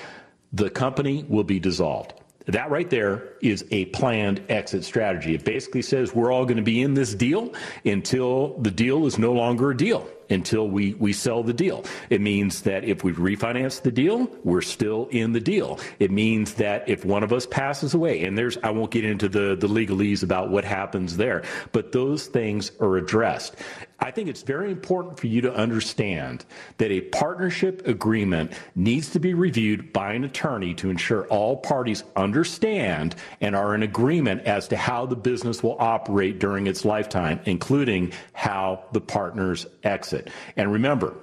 the 0.53 0.71
company 0.71 1.25
will 1.29 1.45
be 1.45 1.59
dissolved. 1.59 2.15
That 2.49 2.71
right 2.71 2.89
there 2.89 3.35
is 3.43 3.65
a 3.71 3.85
planned 3.87 4.43
exit 4.49 4.85
strategy. 4.85 5.35
It 5.35 5.45
basically 5.45 5.83
says 5.83 6.15
we're 6.15 6.33
all 6.33 6.45
going 6.45 6.57
to 6.57 6.63
be 6.63 6.81
in 6.81 6.95
this 6.95 7.15
deal 7.15 7.53
until 7.85 8.59
the 8.59 8.71
deal 8.71 9.07
is 9.07 9.19
no 9.19 9.33
longer 9.33 9.71
a 9.71 9.77
deal 9.77 10.09
until 10.31 10.69
we, 10.69 10.95
we 10.95 11.13
sell 11.13 11.43
the 11.43 11.53
deal. 11.53 11.85
It 12.11 12.21
means 12.21 12.63
that 12.63 12.85
if 12.85 13.05
we 13.05 13.13
refinance 13.13 13.81
the 13.81 13.91
deal, 13.91 14.29
we're 14.45 14.61
still 14.61 15.09
in 15.11 15.33
the 15.33 15.41
deal. 15.41 15.79
It 15.99 16.11
means 16.11 16.55
that 16.55 16.89
if 16.89 17.05
one 17.05 17.23
of 17.23 17.33
us 17.33 17.47
passes 17.47 17.95
away, 17.95 18.25
and 18.25 18.37
there's, 18.37 18.59
I 18.59 18.71
won't 18.71 18.91
get 18.91 19.05
into 19.05 19.29
the, 19.29 19.57
the 19.57 19.69
legalese 19.69 20.23
about 20.23 20.51
what 20.51 20.65
happens 20.65 21.17
there, 21.17 21.45
but 21.73 21.93
those 21.93 22.27
things 22.27 22.73
are 22.81 22.97
addressed. 22.97 23.57
I 24.01 24.13
think 24.13 24.29
it's 24.29 24.43
very 24.43 24.71
important 24.71 25.19
for 25.19 25.27
you 25.27 25.41
to 25.41 25.53
understand 25.53 26.45
that 26.77 26.93
a 26.93 27.01
partnership 27.01 27.87
agreement 27.87 28.53
needs 28.77 29.11
to 29.11 29.19
be 29.19 29.35
reviewed 29.35 29.93
by 29.93 30.13
an 30.13 30.23
attorney 30.23 30.73
to 30.75 30.89
ensure 30.89 31.27
all 31.27 31.57
parties 31.57 32.05
understand 32.15 33.17
and 33.41 33.57
are 33.57 33.75
in 33.75 33.83
agreement 33.83 34.43
as 34.43 34.69
to 34.69 34.77
how 34.77 35.05
the 35.07 35.17
business 35.17 35.65
will 35.65 35.77
operate 35.81 36.39
during 36.39 36.69
its 36.69 36.85
lifetime, 36.85 37.41
including 37.45 38.13
how 38.35 38.85
the 38.93 39.01
partners 39.01 39.67
exit. 39.83 40.31
And 40.57 40.73
remember, 40.73 41.17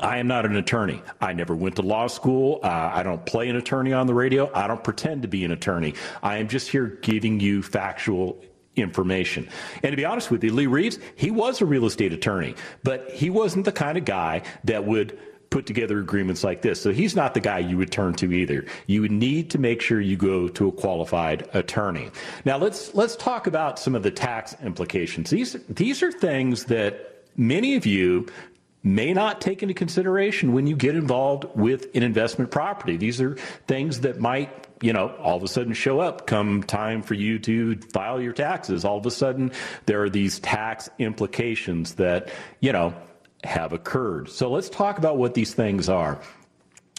I 0.00 0.18
am 0.18 0.26
not 0.26 0.44
an 0.44 0.56
attorney. 0.56 1.00
I 1.20 1.32
never 1.32 1.54
went 1.54 1.76
to 1.76 1.82
law 1.82 2.08
school. 2.08 2.58
Uh, 2.64 2.90
I 2.92 3.04
don't 3.04 3.24
play 3.24 3.48
an 3.48 3.54
attorney 3.54 3.92
on 3.92 4.08
the 4.08 4.14
radio. 4.14 4.50
I 4.52 4.66
don't 4.66 4.82
pretend 4.82 5.22
to 5.22 5.28
be 5.28 5.44
an 5.44 5.52
attorney. 5.52 5.94
I 6.20 6.38
am 6.38 6.48
just 6.48 6.68
here 6.68 6.86
giving 6.86 7.38
you 7.38 7.62
factual 7.62 8.42
information. 8.76 9.48
And 9.82 9.92
to 9.92 9.96
be 9.96 10.04
honest 10.04 10.30
with 10.30 10.42
you, 10.42 10.52
Lee 10.52 10.66
Reeves, 10.66 10.98
he 11.16 11.30
was 11.30 11.60
a 11.60 11.66
real 11.66 11.86
estate 11.86 12.12
attorney, 12.12 12.54
but 12.82 13.10
he 13.10 13.30
wasn't 13.30 13.64
the 13.64 13.72
kind 13.72 13.96
of 13.96 14.04
guy 14.04 14.42
that 14.64 14.84
would 14.84 15.18
put 15.50 15.66
together 15.66 16.00
agreements 16.00 16.42
like 16.42 16.62
this. 16.62 16.80
So 16.80 16.92
he's 16.92 17.14
not 17.14 17.32
the 17.32 17.40
guy 17.40 17.60
you 17.60 17.78
would 17.78 17.92
turn 17.92 18.14
to 18.14 18.32
either. 18.32 18.66
You 18.88 19.02
would 19.02 19.12
need 19.12 19.50
to 19.50 19.58
make 19.58 19.80
sure 19.80 20.00
you 20.00 20.16
go 20.16 20.48
to 20.48 20.68
a 20.68 20.72
qualified 20.72 21.48
attorney. 21.54 22.10
Now 22.44 22.58
let's 22.58 22.92
let's 22.92 23.14
talk 23.14 23.46
about 23.46 23.78
some 23.78 23.94
of 23.94 24.02
the 24.02 24.10
tax 24.10 24.56
implications. 24.64 25.30
These 25.30 25.56
these 25.68 26.02
are 26.02 26.10
things 26.10 26.64
that 26.64 27.22
many 27.36 27.76
of 27.76 27.86
you 27.86 28.26
may 28.84 29.14
not 29.14 29.40
take 29.40 29.62
into 29.62 29.74
consideration 29.74 30.52
when 30.52 30.66
you 30.66 30.76
get 30.76 30.94
involved 30.94 31.46
with 31.56 31.86
an 31.96 32.02
investment 32.02 32.50
property. 32.50 32.98
These 32.98 33.20
are 33.20 33.34
things 33.66 34.00
that 34.00 34.20
might, 34.20 34.68
you 34.82 34.92
know, 34.92 35.08
all 35.18 35.38
of 35.38 35.42
a 35.42 35.48
sudden 35.48 35.72
show 35.72 36.00
up 36.00 36.26
come 36.26 36.62
time 36.62 37.02
for 37.02 37.14
you 37.14 37.38
to 37.40 37.76
file 37.92 38.20
your 38.20 38.34
taxes. 38.34 38.84
All 38.84 38.98
of 38.98 39.06
a 39.06 39.10
sudden, 39.10 39.52
there 39.86 40.02
are 40.02 40.10
these 40.10 40.38
tax 40.38 40.90
implications 40.98 41.94
that, 41.94 42.28
you 42.60 42.72
know, 42.72 42.94
have 43.42 43.72
occurred. 43.72 44.28
So 44.28 44.50
let's 44.50 44.68
talk 44.68 44.98
about 44.98 45.16
what 45.16 45.32
these 45.32 45.54
things 45.54 45.88
are. 45.88 46.20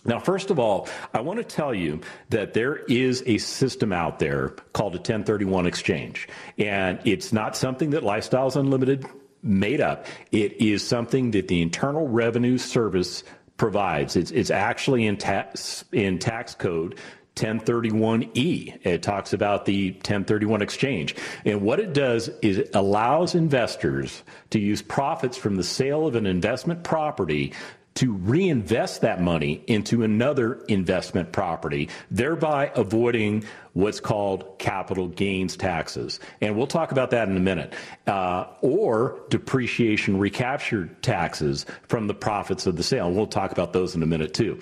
Now, 0.05 0.19
first 0.19 0.51
of 0.51 0.59
all, 0.59 0.87
I 1.13 1.21
want 1.21 1.37
to 1.37 1.43
tell 1.43 1.73
you 1.73 2.01
that 2.29 2.53
there 2.53 2.75
is 2.75 3.23
a 3.25 3.37
system 3.39 3.91
out 3.91 4.19
there 4.19 4.49
called 4.73 4.93
a 4.93 4.97
1031 4.97 5.65
exchange. 5.65 6.27
And 6.57 6.99
it's 7.05 7.33
not 7.33 7.55
something 7.55 7.91
that 7.91 8.03
Lifestyles 8.03 8.55
Unlimited 8.55 9.05
made 9.45 9.79
up. 9.79 10.05
It 10.31 10.59
is 10.61 10.85
something 10.85 11.31
that 11.31 11.47
the 11.47 11.61
Internal 11.61 12.07
Revenue 12.07 12.57
Service 12.57 13.23
provides. 13.57 14.15
It's, 14.15 14.31
it's 14.31 14.51
actually 14.51 15.05
in 15.05 15.17
tax, 15.17 15.85
in 15.91 16.19
tax 16.19 16.55
code 16.55 16.99
1031E. 17.35 18.85
It 18.85 19.03
talks 19.03 19.33
about 19.33 19.65
the 19.65 19.91
1031 19.91 20.61
exchange. 20.61 21.15
And 21.43 21.61
what 21.61 21.79
it 21.79 21.93
does 21.93 22.29
is 22.41 22.59
it 22.59 22.71
allows 22.73 23.35
investors 23.35 24.23
to 24.51 24.59
use 24.59 24.81
profits 24.81 25.37
from 25.37 25.55
the 25.55 25.63
sale 25.63 26.07
of 26.07 26.15
an 26.15 26.25
investment 26.25 26.83
property 26.83 27.53
to 27.95 28.11
reinvest 28.13 29.01
that 29.01 29.21
money 29.21 29.63
into 29.67 30.03
another 30.03 30.55
investment 30.67 31.31
property, 31.31 31.89
thereby 32.11 32.71
avoiding 32.75 33.43
what's 33.73 33.99
called 33.99 34.59
capital 34.59 35.07
gains 35.07 35.55
taxes. 35.55 36.19
And 36.41 36.57
we'll 36.57 36.67
talk 36.67 36.91
about 36.91 37.11
that 37.11 37.29
in 37.29 37.37
a 37.37 37.41
minute. 37.41 37.73
Uh, 38.05 38.47
or 38.61 39.21
depreciation 39.29 40.19
recapture 40.19 40.87
taxes 41.01 41.65
from 41.87 42.07
the 42.07 42.13
profits 42.13 42.67
of 42.67 42.75
the 42.75 42.83
sale. 42.83 43.07
And 43.07 43.15
we'll 43.15 43.27
talk 43.27 43.51
about 43.51 43.73
those 43.73 43.95
in 43.95 44.03
a 44.03 44.07
minute 44.07 44.33
too 44.33 44.59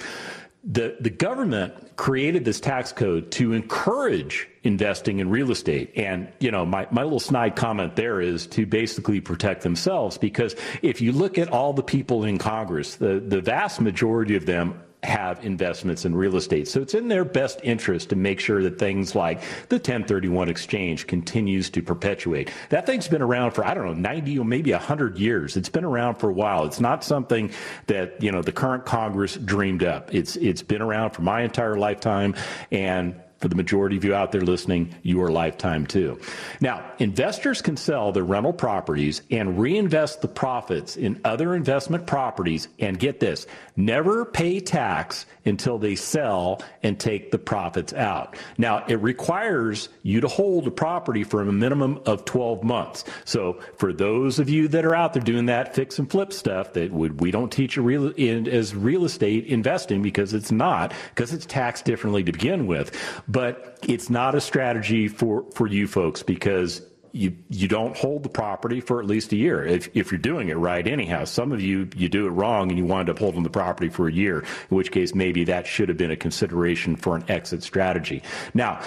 the, 0.63 0.95
the 1.01 1.09
government 1.09 1.97
created 1.97 2.45
this 2.45 2.59
tax 2.59 2.93
code 2.93 3.31
to 3.31 3.51
encourage 3.51 4.47
investing 4.63 5.19
in 5.19 5.29
real 5.29 5.51
estate. 5.51 5.91
And, 5.95 6.31
you 6.39 6.51
know, 6.51 6.65
my, 6.65 6.87
my 6.89 7.03
little 7.03 7.19
snide 7.19 7.55
comment 7.57 7.97
there 7.97 8.21
is 8.21 8.47
to 8.47 8.65
basically 8.65 9.19
protect 9.19 9.61
themselves 9.63 10.17
because 10.17 10.55
if 10.81 11.01
you 11.01 11.11
look 11.11 11.37
at 11.37 11.49
all 11.49 11.73
the 11.73 11.83
people 11.83 12.23
in 12.23 12.37
Congress, 12.37 12.95
the, 12.95 13.19
the 13.19 13.41
vast 13.41 13.81
majority 13.81 14.35
of 14.35 14.45
them 14.45 14.81
have 15.03 15.43
investments 15.43 16.05
in 16.05 16.15
real 16.15 16.35
estate. 16.35 16.67
So 16.67 16.81
it's 16.81 16.93
in 16.93 17.07
their 17.07 17.25
best 17.25 17.59
interest 17.63 18.09
to 18.09 18.15
make 18.15 18.39
sure 18.39 18.63
that 18.63 18.79
things 18.79 19.15
like 19.15 19.41
the 19.69 19.75
1031 19.75 20.49
exchange 20.49 21.07
continues 21.07 21.69
to 21.71 21.81
perpetuate. 21.81 22.51
That 22.69 22.85
thing's 22.85 23.07
been 23.07 23.21
around 23.21 23.51
for, 23.51 23.65
I 23.65 23.73
don't 23.73 23.85
know, 23.85 23.93
90 23.93 24.39
or 24.39 24.45
maybe 24.45 24.71
100 24.71 25.17
years. 25.17 25.57
It's 25.57 25.69
been 25.69 25.83
around 25.83 26.15
for 26.15 26.29
a 26.29 26.33
while. 26.33 26.65
It's 26.65 26.79
not 26.79 27.03
something 27.03 27.51
that, 27.87 28.21
you 28.21 28.31
know, 28.31 28.41
the 28.41 28.51
current 28.51 28.85
Congress 28.85 29.35
dreamed 29.35 29.83
up. 29.83 30.13
It's, 30.13 30.35
it's 30.37 30.61
been 30.61 30.81
around 30.81 31.11
for 31.11 31.21
my 31.21 31.41
entire 31.41 31.77
lifetime. 31.77 32.35
And 32.71 33.15
for 33.43 33.49
the 33.49 33.55
majority 33.55 33.97
of 33.97 34.05
you 34.05 34.15
out 34.15 34.31
there 34.31 34.39
listening, 34.39 34.95
your 35.01 35.29
lifetime 35.29 35.85
too. 35.85 36.17
Now, 36.61 36.93
investors 36.99 37.61
can 37.61 37.75
sell 37.75 38.13
their 38.13 38.23
rental 38.23 38.53
properties 38.53 39.21
and 39.29 39.59
reinvest 39.59 40.21
the 40.21 40.29
profits 40.29 40.95
in 40.95 41.19
other 41.25 41.53
investment 41.53 42.07
properties 42.07 42.69
and 42.79 42.97
get 42.97 43.19
this, 43.19 43.45
never 43.75 44.23
pay 44.23 44.61
tax 44.61 45.25
until 45.43 45.77
they 45.77 45.95
sell 45.95 46.63
and 46.83 46.97
take 46.97 47.31
the 47.31 47.37
profits 47.37 47.91
out. 47.91 48.37
Now, 48.57 48.85
it 48.87 49.01
requires 49.01 49.89
you 50.03 50.21
to 50.21 50.29
hold 50.29 50.65
a 50.65 50.71
property 50.71 51.25
for 51.25 51.41
a 51.41 51.45
minimum 51.45 51.99
of 52.05 52.23
12 52.23 52.63
months. 52.63 53.03
So 53.25 53.59
for 53.75 53.91
those 53.91 54.39
of 54.39 54.47
you 54.47 54.69
that 54.69 54.85
are 54.85 54.95
out 54.95 55.11
there 55.11 55.21
doing 55.21 55.47
that 55.47 55.75
fix 55.75 55.99
and 55.99 56.09
flip 56.09 56.31
stuff 56.31 56.71
that 56.73 56.93
we 56.93 57.29
don't 57.29 57.51
teach 57.51 57.75
real, 57.75 58.13
as 58.17 58.73
real 58.73 59.03
estate 59.03 59.47
investing 59.47 60.01
because 60.01 60.33
it's 60.33 60.49
not, 60.49 60.93
because 61.13 61.33
it's 61.33 61.45
taxed 61.45 61.83
differently 61.83 62.23
to 62.23 62.31
begin 62.31 62.67
with 62.67 62.95
but 63.33 63.79
it's 63.81 64.11
not 64.11 64.35
a 64.35 64.41
strategy 64.41 65.07
for, 65.07 65.43
for 65.55 65.65
you 65.65 65.87
folks 65.87 66.21
because 66.21 66.83
you 67.13 67.35
you 67.49 67.67
don't 67.67 67.95
hold 67.95 68.23
the 68.23 68.29
property 68.29 68.79
for 68.79 68.99
at 68.99 69.05
least 69.05 69.31
a 69.33 69.35
year 69.35 69.63
if, 69.63 69.87
if 69.95 70.11
you're 70.11 70.19
doing 70.19 70.49
it 70.49 70.55
right 70.55 70.87
anyhow. 70.87 71.25
Some 71.25 71.51
of 71.51 71.61
you 71.61 71.89
you 71.95 72.09
do 72.09 72.25
it 72.27 72.31
wrong 72.31 72.69
and 72.69 72.77
you 72.77 72.85
wind 72.85 73.09
up 73.09 73.19
holding 73.19 73.43
the 73.43 73.49
property 73.49 73.89
for 73.89 74.07
a 74.07 74.11
year 74.11 74.39
in 74.39 74.77
which 74.77 74.91
case 74.91 75.13
maybe 75.13 75.43
that 75.45 75.67
should 75.67 75.89
have 75.89 75.97
been 75.97 76.11
a 76.11 76.15
consideration 76.15 76.95
for 76.95 77.15
an 77.15 77.25
exit 77.27 77.63
strategy. 77.63 78.23
Now 78.53 78.81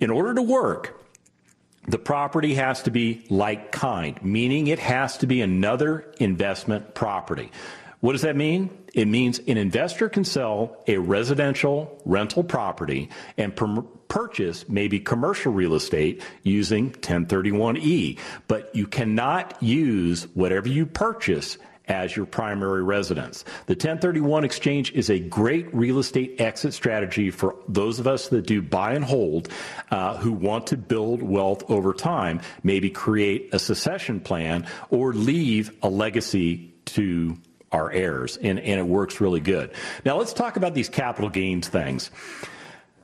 in 0.00 0.10
order 0.10 0.34
to 0.34 0.42
work 0.42 1.00
the 1.86 1.98
property 1.98 2.54
has 2.54 2.82
to 2.84 2.90
be 2.90 3.24
like 3.28 3.72
kind 3.72 4.22
meaning 4.22 4.68
it 4.68 4.78
has 4.78 5.18
to 5.18 5.26
be 5.26 5.40
another 5.40 6.12
investment 6.18 6.94
property 6.94 7.50
what 8.04 8.12
does 8.12 8.20
that 8.20 8.36
mean? 8.36 8.68
It 8.92 9.08
means 9.08 9.38
an 9.38 9.56
investor 9.56 10.10
can 10.10 10.24
sell 10.24 10.76
a 10.86 10.98
residential 10.98 11.98
rental 12.04 12.44
property 12.44 13.08
and 13.38 13.56
purchase 14.08 14.68
maybe 14.68 15.00
commercial 15.00 15.54
real 15.54 15.72
estate 15.72 16.22
using 16.42 16.90
1031E, 16.92 18.18
but 18.46 18.76
you 18.76 18.86
cannot 18.86 19.56
use 19.62 20.24
whatever 20.34 20.68
you 20.68 20.84
purchase 20.84 21.56
as 21.88 22.14
your 22.14 22.26
primary 22.26 22.82
residence. 22.82 23.42
The 23.68 23.72
1031 23.72 24.44
exchange 24.44 24.92
is 24.92 25.08
a 25.08 25.18
great 25.18 25.74
real 25.74 25.98
estate 25.98 26.38
exit 26.38 26.74
strategy 26.74 27.30
for 27.30 27.56
those 27.68 28.00
of 28.00 28.06
us 28.06 28.28
that 28.28 28.46
do 28.46 28.60
buy 28.60 28.92
and 28.92 29.04
hold 29.06 29.48
uh, 29.90 30.18
who 30.18 30.32
want 30.34 30.66
to 30.66 30.76
build 30.76 31.22
wealth 31.22 31.70
over 31.70 31.94
time, 31.94 32.42
maybe 32.62 32.90
create 32.90 33.48
a 33.54 33.58
succession 33.58 34.20
plan 34.20 34.66
or 34.90 35.14
leave 35.14 35.74
a 35.82 35.88
legacy 35.88 36.74
to 36.84 37.38
our 37.74 37.90
heirs, 37.90 38.36
and, 38.36 38.58
and 38.58 38.80
it 38.80 38.86
works 38.86 39.20
really 39.20 39.40
good. 39.40 39.72
Now, 40.04 40.16
let's 40.16 40.32
talk 40.32 40.56
about 40.56 40.74
these 40.74 40.88
capital 40.88 41.28
gains 41.28 41.68
things. 41.68 42.10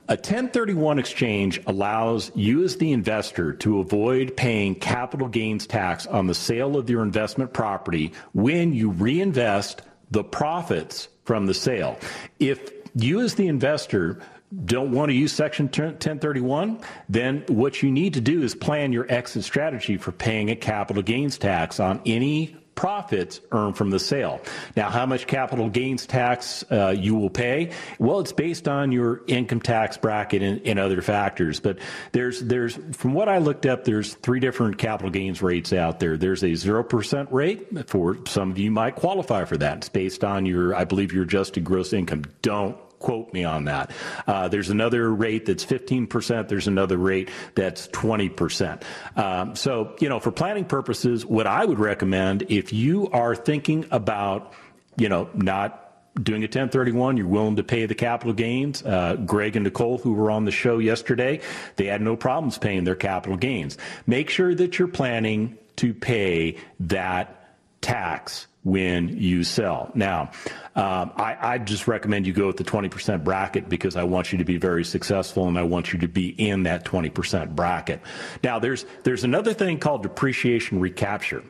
A 0.07 0.15
1031 0.15 0.99
exchange 0.99 1.61
allows 1.67 2.31
you 2.35 2.63
as 2.63 2.75
the 2.77 2.91
investor 2.91 3.53
to 3.53 3.79
avoid 3.79 4.35
paying 4.35 4.75
capital 4.75 5.27
gains 5.27 5.67
tax 5.67 6.07
on 6.07 6.27
the 6.27 6.33
sale 6.33 6.75
of 6.75 6.89
your 6.89 7.03
investment 7.03 7.53
property 7.53 8.11
when 8.33 8.73
you 8.73 8.89
reinvest 8.89 9.83
the 10.09 10.23
profits 10.23 11.07
from 11.23 11.45
the 11.45 11.53
sale. 11.53 11.97
If 12.39 12.71
you 12.95 13.21
as 13.21 13.35
the 13.35 13.47
investor 13.47 14.19
don't 14.65 14.91
want 14.91 15.09
to 15.09 15.15
use 15.15 15.31
Section 15.31 15.67
1031, 15.67 16.81
then 17.07 17.45
what 17.47 17.81
you 17.81 17.89
need 17.89 18.13
to 18.15 18.21
do 18.21 18.41
is 18.41 18.53
plan 18.53 18.91
your 18.91 19.05
exit 19.09 19.45
strategy 19.45 19.95
for 19.95 20.11
paying 20.11 20.49
a 20.49 20.55
capital 20.55 21.03
gains 21.03 21.37
tax 21.37 21.79
on 21.79 22.01
any 22.05 22.57
profits 22.75 23.41
earned 23.51 23.77
from 23.77 23.89
the 23.89 23.99
sale. 23.99 24.41
Now, 24.75 24.89
how 24.89 25.05
much 25.05 25.27
capital 25.27 25.69
gains 25.69 26.05
tax 26.05 26.63
uh, 26.71 26.95
you 26.97 27.15
will 27.15 27.29
pay? 27.29 27.71
Well, 27.99 28.19
it's 28.19 28.31
based 28.31 28.67
on 28.67 28.91
your 28.91 29.21
income 29.27 29.59
tax 29.61 29.97
bracket 29.97 30.41
and, 30.41 30.61
and, 30.65 30.79
other 30.79 31.01
factors. 31.01 31.59
But 31.59 31.77
there's 32.11 32.39
there's 32.39 32.79
from 32.93 33.13
what 33.13 33.29
I 33.29 33.37
looked 33.37 33.65
up, 33.65 33.83
there's 33.83 34.15
three 34.15 34.39
different 34.39 34.77
capital 34.77 35.11
gains 35.11 35.41
rates 35.41 35.73
out 35.73 35.99
there. 35.99 36.17
There's 36.17 36.43
a 36.43 36.55
zero 36.55 36.83
percent 36.83 37.31
rate 37.31 37.89
for 37.89 38.17
some 38.25 38.51
of 38.51 38.57
you 38.57 38.71
might 38.71 38.95
qualify 38.95 39.45
for 39.45 39.57
that. 39.57 39.77
It's 39.77 39.89
based 39.89 40.23
on 40.23 40.45
your, 40.45 40.73
I 40.75 40.85
believe, 40.85 41.13
your 41.13 41.23
adjusted 41.23 41.63
gross 41.63 41.93
income. 41.93 42.23
Don't 42.41 42.77
quote 43.01 43.33
me 43.33 43.43
on 43.43 43.65
that. 43.65 43.91
Uh, 44.27 44.47
there's 44.47 44.69
another 44.69 45.13
rate 45.13 45.45
that's 45.45 45.65
15%. 45.65 46.47
There's 46.47 46.67
another 46.67 46.97
rate 46.97 47.29
that's 47.55 47.87
20%. 47.89 48.83
Um, 49.15 49.55
so, 49.55 49.95
you 49.99 50.07
know, 50.07 50.19
for 50.19 50.31
planning 50.31 50.65
purposes, 50.65 51.25
what 51.25 51.47
I 51.47 51.65
would 51.65 51.79
recommend 51.79 52.43
if 52.49 52.71
you 52.71 53.09
are 53.09 53.35
thinking 53.35 53.85
about, 53.91 54.53
you 54.97 55.09
know, 55.09 55.29
not 55.33 55.81
doing 56.21 56.43
a 56.43 56.45
1031, 56.45 57.17
you're 57.17 57.27
willing 57.27 57.55
to 57.55 57.63
pay 57.63 57.85
the 57.85 57.95
capital 57.95 58.33
gains. 58.33 58.83
Uh, 58.83 59.15
Greg 59.15 59.55
and 59.55 59.63
Nicole, 59.63 59.97
who 59.97 60.13
were 60.13 60.29
on 60.29 60.45
the 60.45 60.51
show 60.51 60.77
yesterday, 60.77 61.41
they 61.77 61.85
had 61.85 62.01
no 62.01 62.15
problems 62.15 62.57
paying 62.57 62.83
their 62.83 62.95
capital 62.95 63.37
gains. 63.37 63.77
Make 64.05 64.29
sure 64.29 64.53
that 64.53 64.77
you're 64.77 64.87
planning 64.87 65.57
to 65.77 65.93
pay 65.93 66.57
that 66.81 67.55
tax 67.81 68.47
when 68.63 69.09
you 69.17 69.43
sell. 69.43 69.91
Now, 69.95 70.31
um, 70.75 71.11
I, 71.15 71.37
I, 71.41 71.57
just 71.57 71.87
recommend 71.87 72.27
you 72.27 72.33
go 72.33 72.47
with 72.47 72.57
the 72.57 72.63
20% 72.63 73.23
bracket 73.23 73.67
because 73.67 73.95
I 73.95 74.03
want 74.03 74.31
you 74.31 74.37
to 74.37 74.45
be 74.45 74.57
very 74.57 74.85
successful 74.85 75.47
and 75.47 75.57
I 75.57 75.63
want 75.63 75.91
you 75.91 75.99
to 75.99 76.07
be 76.07 76.29
in 76.29 76.63
that 76.63 76.85
20% 76.85 77.55
bracket. 77.55 78.01
Now, 78.43 78.59
there's 78.59 78.85
there's 79.03 79.23
another 79.23 79.53
thing 79.53 79.79
called 79.79 80.03
depreciation 80.03 80.79
recapture. 80.79 81.43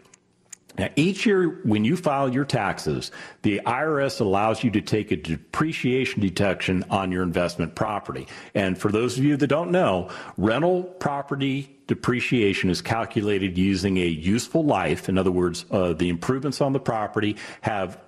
Now, 0.82 0.89
each 0.96 1.28
year 1.28 1.60
when 1.63 1.86
you 1.86 1.96
file 1.96 2.34
your 2.34 2.44
taxes, 2.44 3.12
the 3.44 3.62
IRS 3.67 4.20
allows 4.20 4.63
you 4.63 4.72
to 4.72 4.82
take 4.82 5.12
a 5.12 5.15
depreciation 5.15 6.22
deduction 6.22 6.84
on 6.89 7.12
your 7.12 7.22
investment 7.22 7.76
property. 7.76 8.28
And 8.56 8.76
for 8.76 8.91
those 8.91 9.15
of 9.15 9.24
you 9.24 9.38
that 9.38 9.46
don't 9.46 9.70
know, 9.70 10.10
rental 10.38 10.82
property 10.82 11.78
depreciation 11.86 12.72
is 12.72 12.82
calculated 12.82 13.60
using 13.60 13.98
a 13.98 14.08
useful 14.08 14.65
life. 14.65 15.08
In 15.08 15.20
other 15.20 15.30
words, 15.30 15.65
uh, 15.70 15.94
the 15.94 16.10
improvements 16.10 16.62
on 16.62 16.74
the 16.74 16.80
property 16.80 17.38
have 17.62 18.00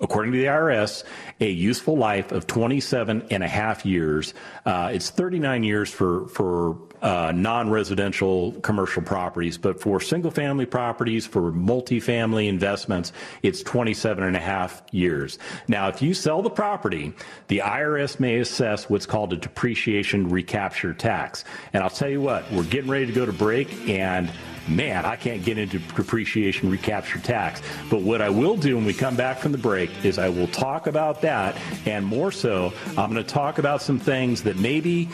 according 0.00 0.32
to 0.32 0.38
the 0.38 0.44
IRS, 0.44 1.04
a 1.40 1.50
useful 1.50 1.96
life 1.96 2.32
of 2.32 2.46
27 2.46 3.26
and 3.30 3.42
a 3.42 3.48
half 3.48 3.84
years. 3.84 4.34
Uh, 4.64 4.90
it's 4.92 5.10
39 5.10 5.62
years 5.62 5.90
for, 5.90 6.28
for 6.28 6.76
uh, 7.02 7.32
non-residential 7.34 8.52
commercial 8.60 9.02
properties, 9.02 9.58
but 9.58 9.80
for 9.80 10.00
single-family 10.00 10.66
properties, 10.66 11.26
for 11.26 11.52
multifamily 11.52 12.48
investments, 12.48 13.12
it's 13.42 13.62
27 13.62 14.24
and 14.24 14.36
a 14.36 14.40
half 14.40 14.82
years. 14.90 15.38
Now, 15.66 15.88
if 15.88 16.02
you 16.02 16.14
sell 16.14 16.42
the 16.42 16.50
property, 16.50 17.12
the 17.48 17.58
IRS 17.58 18.20
may 18.20 18.38
assess 18.38 18.88
what's 18.90 19.06
called 19.06 19.32
a 19.32 19.36
depreciation 19.36 20.28
recapture 20.28 20.94
tax. 20.94 21.44
And 21.72 21.82
I'll 21.82 21.90
tell 21.90 22.08
you 22.08 22.20
what, 22.20 22.50
we're 22.52 22.64
getting 22.64 22.90
ready 22.90 23.06
to 23.06 23.12
go 23.12 23.26
to 23.26 23.32
break, 23.32 23.72
and 23.88 24.30
man, 24.68 25.04
I 25.04 25.16
can't 25.16 25.44
get 25.44 25.58
into 25.58 25.78
depreciation 25.78 26.70
recapture 26.70 27.18
tax. 27.18 27.62
But 27.90 28.02
what 28.02 28.20
I 28.20 28.28
will 28.28 28.56
do 28.56 28.76
when 28.76 28.84
we 28.84 28.94
come 28.94 29.16
back 29.16 29.38
from 29.38 29.52
the 29.52 29.58
break 29.58 29.90
is 30.04 30.18
I 30.18 30.28
will 30.28 30.48
talk 30.48 30.86
about 30.86 31.22
that, 31.22 31.56
and 31.86 32.04
more 32.04 32.32
so, 32.32 32.72
I'm 32.88 33.12
going 33.12 33.14
to 33.14 33.24
talk 33.24 33.58
about 33.58 33.82
some 33.82 33.98
things 33.98 34.42
that 34.42 34.56
maybe 34.56 35.08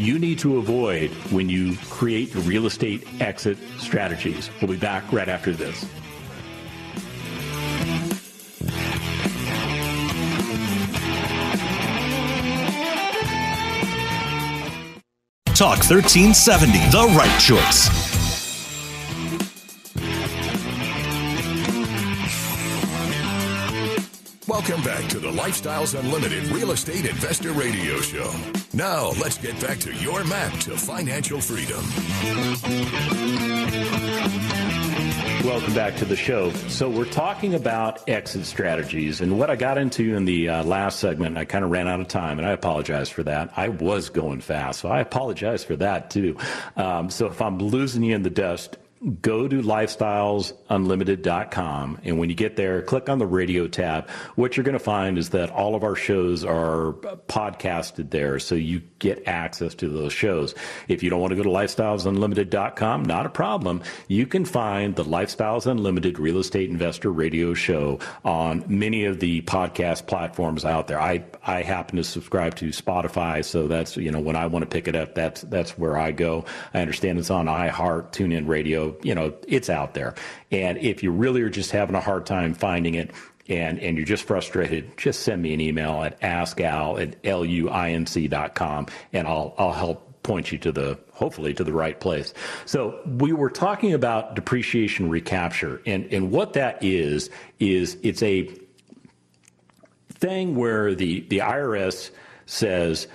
you 0.00 0.18
need 0.18 0.38
to 0.38 0.56
avoid 0.56 1.10
when 1.30 1.48
you 1.48 1.76
create 1.90 2.34
real 2.34 2.66
estate 2.66 3.06
exit 3.20 3.58
strategies. 3.78 4.50
We'll 4.60 4.70
be 4.70 4.78
back 4.78 5.12
right 5.12 5.28
after 5.28 5.52
this. 5.52 5.84
Talk 15.54 15.80
1370, 15.80 16.78
the 16.90 17.14
right 17.14 17.38
choice. 17.38 18.09
Welcome 24.50 24.82
back 24.82 25.08
to 25.10 25.20
the 25.20 25.30
Lifestyles 25.30 25.96
Unlimited 25.96 26.42
Real 26.48 26.72
Estate 26.72 27.06
Investor 27.06 27.52
Radio 27.52 28.00
Show. 28.00 28.34
Now, 28.72 29.10
let's 29.10 29.38
get 29.38 29.58
back 29.60 29.78
to 29.78 29.94
your 29.94 30.24
map 30.24 30.52
to 30.62 30.76
financial 30.76 31.40
freedom. 31.40 31.78
Welcome 35.44 35.72
back 35.72 35.94
to 35.98 36.04
the 36.04 36.16
show. 36.16 36.50
So, 36.66 36.90
we're 36.90 37.04
talking 37.04 37.54
about 37.54 38.08
exit 38.08 38.44
strategies. 38.44 39.20
And 39.20 39.38
what 39.38 39.50
I 39.50 39.54
got 39.54 39.78
into 39.78 40.16
in 40.16 40.24
the 40.24 40.48
uh, 40.48 40.64
last 40.64 40.98
segment, 40.98 41.38
I 41.38 41.44
kind 41.44 41.64
of 41.64 41.70
ran 41.70 41.86
out 41.86 42.00
of 42.00 42.08
time, 42.08 42.40
and 42.40 42.48
I 42.48 42.50
apologize 42.50 43.08
for 43.08 43.22
that. 43.22 43.52
I 43.56 43.68
was 43.68 44.10
going 44.10 44.40
fast, 44.40 44.80
so 44.80 44.88
I 44.88 44.98
apologize 44.98 45.62
for 45.62 45.76
that 45.76 46.10
too. 46.10 46.36
Um, 46.74 47.08
so, 47.08 47.28
if 47.28 47.40
I'm 47.40 47.58
losing 47.60 48.02
you 48.02 48.16
in 48.16 48.24
the 48.24 48.30
dust, 48.30 48.78
go 49.22 49.48
to 49.48 49.62
lifestylesunlimited.com. 49.62 52.00
And 52.04 52.18
when 52.18 52.28
you 52.28 52.34
get 52.34 52.56
there, 52.56 52.82
click 52.82 53.08
on 53.08 53.18
the 53.18 53.24
radio 53.24 53.66
tab. 53.66 54.10
What 54.34 54.58
you're 54.58 54.64
going 54.64 54.74
to 54.74 54.78
find 54.78 55.16
is 55.16 55.30
that 55.30 55.48
all 55.48 55.74
of 55.74 55.82
our 55.82 55.96
shows 55.96 56.44
are 56.44 56.92
podcasted 57.26 58.10
there. 58.10 58.38
So 58.38 58.54
you 58.54 58.82
get 58.98 59.26
access 59.26 59.74
to 59.76 59.88
those 59.88 60.12
shows. 60.12 60.54
If 60.88 61.02
you 61.02 61.08
don't 61.08 61.20
want 61.20 61.30
to 61.30 61.36
go 61.36 61.42
to 61.42 61.48
lifestylesunlimited.com, 61.48 63.04
not 63.04 63.24
a 63.24 63.30
problem. 63.30 63.80
You 64.08 64.26
can 64.26 64.44
find 64.44 64.94
the 64.94 65.04
Lifestyles 65.04 65.66
Unlimited 65.66 66.18
Real 66.18 66.36
Estate 66.36 66.68
Investor 66.68 67.10
Radio 67.10 67.54
Show 67.54 68.00
on 68.22 68.62
many 68.68 69.06
of 69.06 69.20
the 69.20 69.40
podcast 69.42 70.08
platforms 70.08 70.66
out 70.66 70.88
there. 70.88 71.00
I, 71.00 71.24
I 71.42 71.62
happen 71.62 71.96
to 71.96 72.04
subscribe 72.04 72.54
to 72.56 72.68
Spotify. 72.68 73.42
So 73.46 73.66
that's, 73.66 73.96
you 73.96 74.10
know, 74.10 74.20
when 74.20 74.36
I 74.36 74.46
want 74.46 74.62
to 74.62 74.68
pick 74.68 74.88
it 74.88 74.94
up, 74.94 75.14
that's, 75.14 75.40
that's 75.40 75.78
where 75.78 75.96
I 75.96 76.12
go. 76.12 76.44
I 76.74 76.82
understand 76.82 77.18
it's 77.18 77.30
on 77.30 77.46
iHeart, 77.46 78.12
TuneIn 78.12 78.46
Radio 78.46 78.89
you 79.02 79.14
know, 79.14 79.34
it's 79.46 79.70
out 79.70 79.94
there. 79.94 80.14
And 80.50 80.78
if 80.78 81.02
you 81.02 81.10
really 81.10 81.42
are 81.42 81.50
just 81.50 81.70
having 81.70 81.94
a 81.94 82.00
hard 82.00 82.26
time 82.26 82.54
finding 82.54 82.94
it, 82.94 83.10
and, 83.48 83.80
and 83.80 83.96
you're 83.96 84.06
just 84.06 84.24
frustrated, 84.24 84.96
just 84.96 85.20
send 85.20 85.42
me 85.42 85.52
an 85.52 85.60
email 85.60 86.02
at 86.02 86.20
askal 86.20 87.00
at 87.02 87.20
luinc.com 87.22 88.86
and 89.12 89.26
I'll, 89.26 89.54
I'll 89.58 89.72
help 89.72 90.22
point 90.22 90.52
you 90.52 90.58
to 90.58 90.72
the 90.72 90.98
hopefully 91.12 91.52
to 91.54 91.64
the 91.64 91.72
right 91.72 91.98
place. 91.98 92.32
So 92.64 93.00
we 93.06 93.32
were 93.32 93.50
talking 93.50 93.92
about 93.92 94.34
depreciation 94.36 95.08
recapture 95.10 95.82
and, 95.84 96.06
and 96.12 96.30
what 96.30 96.52
that 96.54 96.82
is, 96.82 97.30
is 97.58 97.96
it's 98.02 98.22
a 98.22 98.50
thing 100.12 100.54
where 100.54 100.94
the, 100.94 101.20
the 101.20 101.38
IRS 101.38 102.10
says 102.46 103.08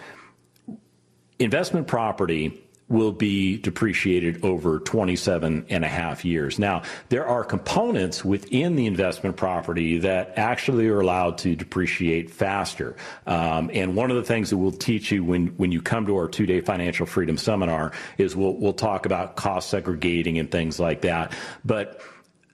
investment 1.39 1.87
property 1.87 2.61
will 2.87 3.11
be 3.11 3.57
depreciated 3.57 4.43
over 4.45 4.79
27 4.79 5.65
and 5.69 5.83
a 5.83 5.87
half 5.87 6.23
years. 6.23 6.59
Now, 6.59 6.83
there 7.09 7.25
are 7.25 7.43
components 7.43 8.23
within 8.23 8.75
the 8.75 8.85
investment 8.85 9.37
property 9.37 9.97
that 9.99 10.33
actually 10.37 10.87
are 10.87 10.99
allowed 10.99 11.39
to 11.39 11.55
depreciate 11.55 12.29
faster. 12.29 12.95
Um, 13.25 13.71
and 13.73 13.95
one 13.95 14.11
of 14.11 14.17
the 14.17 14.23
things 14.23 14.51
that 14.51 14.57
we'll 14.57 14.71
teach 14.71 15.11
you 15.11 15.23
when, 15.23 15.47
when 15.57 15.71
you 15.71 15.81
come 15.81 16.05
to 16.05 16.15
our 16.15 16.27
two 16.27 16.45
day 16.45 16.61
financial 16.61 17.07
freedom 17.07 17.37
seminar 17.37 17.91
is 18.19 18.35
we'll, 18.35 18.53
we'll 18.53 18.73
talk 18.73 19.07
about 19.07 19.35
cost 19.35 19.69
segregating 19.69 20.37
and 20.37 20.51
things 20.51 20.79
like 20.79 21.01
that. 21.01 21.33
But 21.63 22.01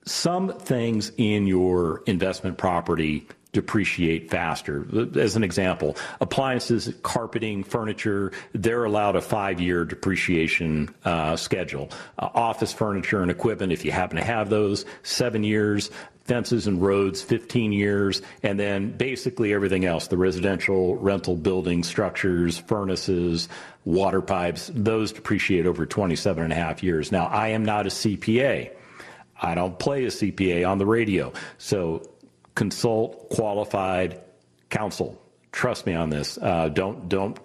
some 0.06 0.58
things 0.58 1.12
in 1.18 1.46
your 1.46 2.04
investment 2.06 2.58
property 2.58 3.28
depreciate 3.54 4.30
faster. 4.30 4.86
As 5.20 5.36
an 5.36 5.44
example, 5.44 5.98
appliances, 6.22 6.94
carpeting, 7.04 7.64
furniture, 7.64 8.32
they're 8.54 8.86
allowed 8.86 9.16
a 9.16 9.22
five 9.22 9.60
year 9.60 9.84
depreciation 9.84 10.94
uh, 11.04 11.36
schedule. 11.36 11.90
Uh, 12.18 12.30
office 12.34 12.72
furniture 12.72 13.22
and 13.22 13.30
equipment, 13.30 13.72
if 13.72 13.84
you 13.84 13.92
happen 13.92 14.18
to 14.18 14.24
have 14.24 14.50
those, 14.50 14.86
seven 15.04 15.44
years. 15.44 15.92
Fences 16.26 16.68
and 16.68 16.82
roads, 16.82 17.22
15 17.24 17.74
years, 17.74 18.22
and 18.44 18.58
then 18.58 18.96
basically 18.96 19.54
everything 19.54 19.86
else 19.86 20.08
the 20.08 20.16
residential, 20.16 20.96
rental 20.98 21.36
building 21.36 21.84
structures, 21.84 22.60
furnaces, 22.60 23.50
water 23.86 24.22
pipes, 24.22 24.70
those 24.74 25.12
depreciate 25.12 25.66
over 25.66 25.86
27 25.86 26.44
and 26.44 26.54
a 26.54 26.56
half 26.56 26.84
years. 26.84 27.12
Now, 27.12 27.26
I 27.26 27.50
am 27.50 27.66
not 27.66 27.88
a 27.88 27.90
CPA. 27.90 28.72
I 29.42 29.56
don't 29.56 29.78
play 29.80 30.06
a 30.06 30.10
CPA 30.10 30.70
on 30.70 30.78
the 30.78 30.86
radio. 30.86 31.34
So 31.58 32.04
consult 32.56 33.30
qualified 33.30 34.22
counsel. 34.70 35.22
Trust 35.52 35.86
me 35.86 35.94
on 35.94 36.10
this. 36.10 36.38
Uh, 36.38 36.70
don't 36.70 37.10
don't 37.10 37.40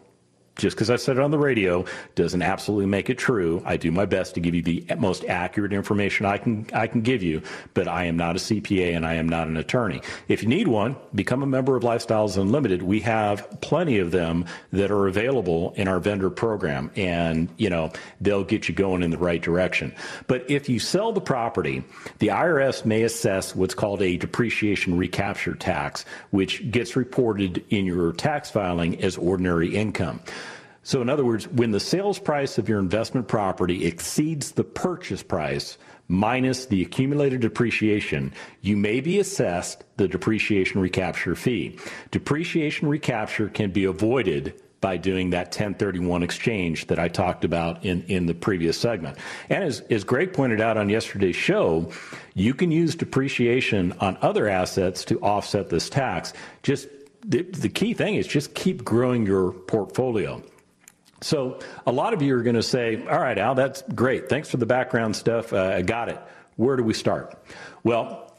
just 0.56 0.76
because 0.76 0.90
I 0.90 0.96
said 0.96 1.18
it 1.18 1.22
on 1.22 1.30
the 1.30 1.38
radio 1.38 1.84
doesn't 2.14 2.42
absolutely 2.42 2.86
make 2.86 3.10
it 3.10 3.18
true. 3.18 3.62
I 3.64 3.76
do 3.76 3.90
my 3.90 4.06
best 4.06 4.34
to 4.34 4.40
give 4.40 4.54
you 4.54 4.62
the 4.62 4.86
most 4.98 5.24
accurate 5.24 5.72
information 5.72 6.26
I 6.26 6.38
can 6.38 6.66
I 6.72 6.86
can 6.86 7.02
give 7.02 7.22
you, 7.22 7.42
but 7.74 7.88
I 7.88 8.04
am 8.04 8.16
not 8.16 8.36
a 8.36 8.38
CPA 8.38 8.96
and 8.96 9.06
I 9.06 9.14
am 9.14 9.28
not 9.28 9.48
an 9.48 9.56
attorney. 9.56 10.00
If 10.28 10.42
you 10.42 10.48
need 10.48 10.68
one, 10.68 10.96
become 11.14 11.42
a 11.42 11.46
member 11.46 11.76
of 11.76 11.82
Lifestyles 11.82 12.40
Unlimited. 12.40 12.82
We 12.82 13.00
have 13.00 13.60
plenty 13.60 13.98
of 13.98 14.10
them 14.10 14.46
that 14.72 14.90
are 14.90 15.06
available 15.06 15.72
in 15.76 15.88
our 15.88 16.00
vendor 16.00 16.30
program, 16.30 16.90
and 16.96 17.48
you 17.58 17.70
know 17.70 17.92
they'll 18.20 18.44
get 18.44 18.68
you 18.68 18.74
going 18.74 19.02
in 19.02 19.10
the 19.10 19.18
right 19.18 19.42
direction. 19.42 19.94
But 20.26 20.50
if 20.50 20.68
you 20.68 20.78
sell 20.78 21.12
the 21.12 21.20
property, 21.20 21.84
the 22.18 22.28
IRS 22.28 22.84
may 22.84 23.02
assess 23.02 23.54
what's 23.54 23.74
called 23.74 24.00
a 24.00 24.16
depreciation 24.16 24.96
recapture 24.96 25.54
tax, 25.54 26.04
which 26.30 26.70
gets 26.70 26.96
reported 26.96 27.64
in 27.68 27.84
your 27.84 28.12
tax 28.12 28.50
filing 28.50 29.00
as 29.02 29.16
ordinary 29.18 29.74
income. 29.74 30.20
So, 30.86 31.02
in 31.02 31.08
other 31.08 31.24
words, 31.24 31.48
when 31.48 31.72
the 31.72 31.80
sales 31.80 32.20
price 32.20 32.58
of 32.58 32.68
your 32.68 32.78
investment 32.78 33.26
property 33.26 33.86
exceeds 33.86 34.52
the 34.52 34.62
purchase 34.62 35.20
price 35.20 35.78
minus 36.06 36.66
the 36.66 36.80
accumulated 36.80 37.40
depreciation, 37.40 38.32
you 38.60 38.76
may 38.76 39.00
be 39.00 39.18
assessed 39.18 39.82
the 39.96 40.06
depreciation 40.06 40.80
recapture 40.80 41.34
fee. 41.34 41.76
Depreciation 42.12 42.86
recapture 42.86 43.48
can 43.48 43.72
be 43.72 43.84
avoided 43.84 44.62
by 44.80 44.96
doing 44.96 45.30
that 45.30 45.46
1031 45.46 46.22
exchange 46.22 46.86
that 46.86 47.00
I 47.00 47.08
talked 47.08 47.44
about 47.44 47.84
in, 47.84 48.04
in 48.04 48.26
the 48.26 48.34
previous 48.34 48.78
segment. 48.78 49.18
And 49.50 49.64
as, 49.64 49.80
as 49.90 50.04
Greg 50.04 50.32
pointed 50.32 50.60
out 50.60 50.76
on 50.76 50.88
yesterday's 50.88 51.34
show, 51.34 51.90
you 52.34 52.54
can 52.54 52.70
use 52.70 52.94
depreciation 52.94 53.92
on 53.98 54.18
other 54.22 54.48
assets 54.48 55.04
to 55.06 55.18
offset 55.18 55.68
this 55.68 55.90
tax. 55.90 56.32
Just 56.62 56.86
the, 57.24 57.42
the 57.42 57.70
key 57.70 57.92
thing 57.92 58.14
is 58.14 58.28
just 58.28 58.54
keep 58.54 58.84
growing 58.84 59.26
your 59.26 59.50
portfolio. 59.50 60.40
So 61.26 61.58
a 61.88 61.90
lot 61.90 62.14
of 62.14 62.22
you 62.22 62.36
are 62.36 62.42
going 62.42 62.54
to 62.54 62.62
say, 62.62 63.04
all 63.04 63.18
right, 63.18 63.36
Al, 63.36 63.56
that's 63.56 63.82
great. 63.94 64.28
Thanks 64.28 64.48
for 64.48 64.58
the 64.58 64.66
background 64.66 65.16
stuff. 65.16 65.52
Uh, 65.52 65.72
I 65.74 65.82
got 65.82 66.08
it. 66.08 66.20
Where 66.54 66.76
do 66.76 66.84
we 66.84 66.94
start? 66.94 67.36
Well, 67.82 68.32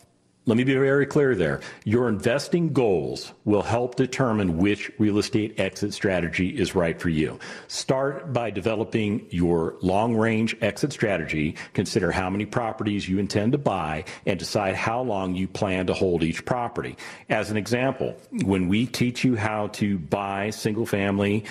let 0.46 0.56
me 0.56 0.64
be 0.64 0.74
very 0.76 1.06
clear 1.06 1.36
there. 1.36 1.60
Your 1.84 2.08
investing 2.08 2.72
goals 2.72 3.34
will 3.44 3.62
help 3.62 3.96
determine 3.96 4.58
which 4.58 4.90
real 4.98 5.18
estate 5.18 5.60
exit 5.60 5.94
strategy 5.94 6.58
is 6.58 6.76
right 6.76 6.98
for 6.98 7.10
you. 7.10 7.38
Start 7.68 8.32
by 8.32 8.52
developing 8.52 9.28
your 9.32 9.76
long 9.82 10.16
range 10.16 10.56
exit 10.62 10.94
strategy. 10.94 11.58
Consider 11.74 12.14
how 12.14 12.30
many 12.30 12.46
properties 12.46 13.10
you 13.10 13.20
intend 13.20 13.52
to 13.52 13.58
buy 13.58 14.06
and 14.26 14.40
decide 14.40 14.76
how 14.76 15.02
long 15.02 15.36
you 15.36 15.50
plan 15.50 15.88
to 15.88 15.94
hold 15.94 16.24
each 16.24 16.46
property. 16.46 16.96
As 17.28 17.52
an 17.52 17.58
example, 17.58 18.16
when 18.46 18.70
we 18.70 18.86
teach 18.86 19.26
you 19.26 19.36
how 19.36 19.68
to 19.68 20.00
buy 20.00 20.52
single 20.52 20.86
family 20.86 21.44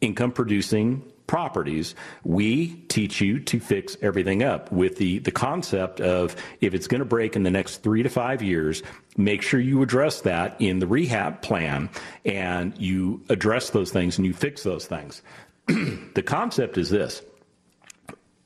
income 0.00 0.32
producing 0.32 1.02
properties, 1.28 1.94
we 2.24 2.74
teach 2.88 3.20
you 3.20 3.38
to 3.38 3.60
fix 3.60 3.96
everything 4.02 4.42
up 4.42 4.72
with 4.72 4.96
the, 4.96 5.20
the 5.20 5.30
concept 5.30 6.00
of 6.00 6.34
if 6.60 6.74
it's 6.74 6.88
going 6.88 7.00
to 7.00 7.04
break 7.04 7.36
in 7.36 7.44
the 7.44 7.50
next 7.50 7.82
three 7.82 8.02
to 8.02 8.08
five 8.08 8.42
years, 8.42 8.82
make 9.16 9.42
sure 9.42 9.60
you 9.60 9.82
address 9.82 10.22
that 10.22 10.56
in 10.58 10.80
the 10.80 10.86
rehab 10.86 11.40
plan 11.42 11.88
and 12.24 12.76
you 12.78 13.22
address 13.28 13.70
those 13.70 13.92
things 13.92 14.18
and 14.18 14.26
you 14.26 14.32
fix 14.32 14.64
those 14.64 14.86
things. 14.86 15.22
the 15.66 16.24
concept 16.24 16.76
is 16.78 16.90
this 16.90 17.22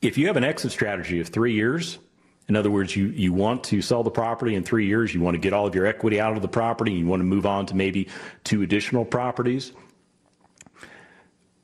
if 0.03 0.19
you 0.19 0.27
have 0.27 0.37
an 0.37 0.45
exit 0.45 0.73
strategy 0.73 1.21
of 1.21 1.29
three 1.29 1.55
years, 1.55 2.01
in 2.49 2.57
other 2.57 2.73
words, 2.73 2.97
you, 2.97 3.07
you 3.07 3.33
want 3.33 3.63
to 3.65 3.81
sell 3.81 4.03
the 4.03 4.11
property 4.11 4.57
in 4.57 4.65
three 4.65 4.87
years, 4.87 5.15
you 5.15 5.21
want 5.21 5.37
to 5.37 5.39
get 5.39 5.53
all 5.53 5.65
of 5.65 5.77
your 5.77 5.87
equity 5.87 6.21
out 6.21 6.35
of 6.35 6.43
the 6.43 6.49
property, 6.49 6.93
you 6.93 7.07
want 7.07 7.21
to 7.21 7.25
move 7.25 7.47
on 7.47 7.67
to 7.67 7.77
maybe 7.77 8.09
two 8.43 8.63
additional 8.63 9.05
properties 9.05 9.73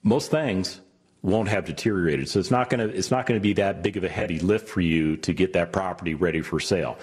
most 0.03 0.31
things 0.31 0.81
won't 1.23 1.49
have 1.49 1.65
deteriorated. 1.65 2.29
So 2.29 2.39
it's 2.39 2.51
not 2.51 2.71
going 2.71 2.89
to 2.89 2.97
it's 2.97 3.11
not 3.11 3.27
going 3.27 3.39
to 3.39 3.43
be 3.43 3.55
that 3.55 3.83
big 3.83 3.97
of 3.97 4.05
a 4.05 4.09
heavy 4.09 4.39
lift 4.39 4.69
for 4.69 4.81
you 4.81 5.17
to 5.19 5.33
get 5.33 5.53
that 5.55 5.73
property 5.73 6.15
ready 6.15 6.43
for 6.43 6.61
sale. 6.61 6.97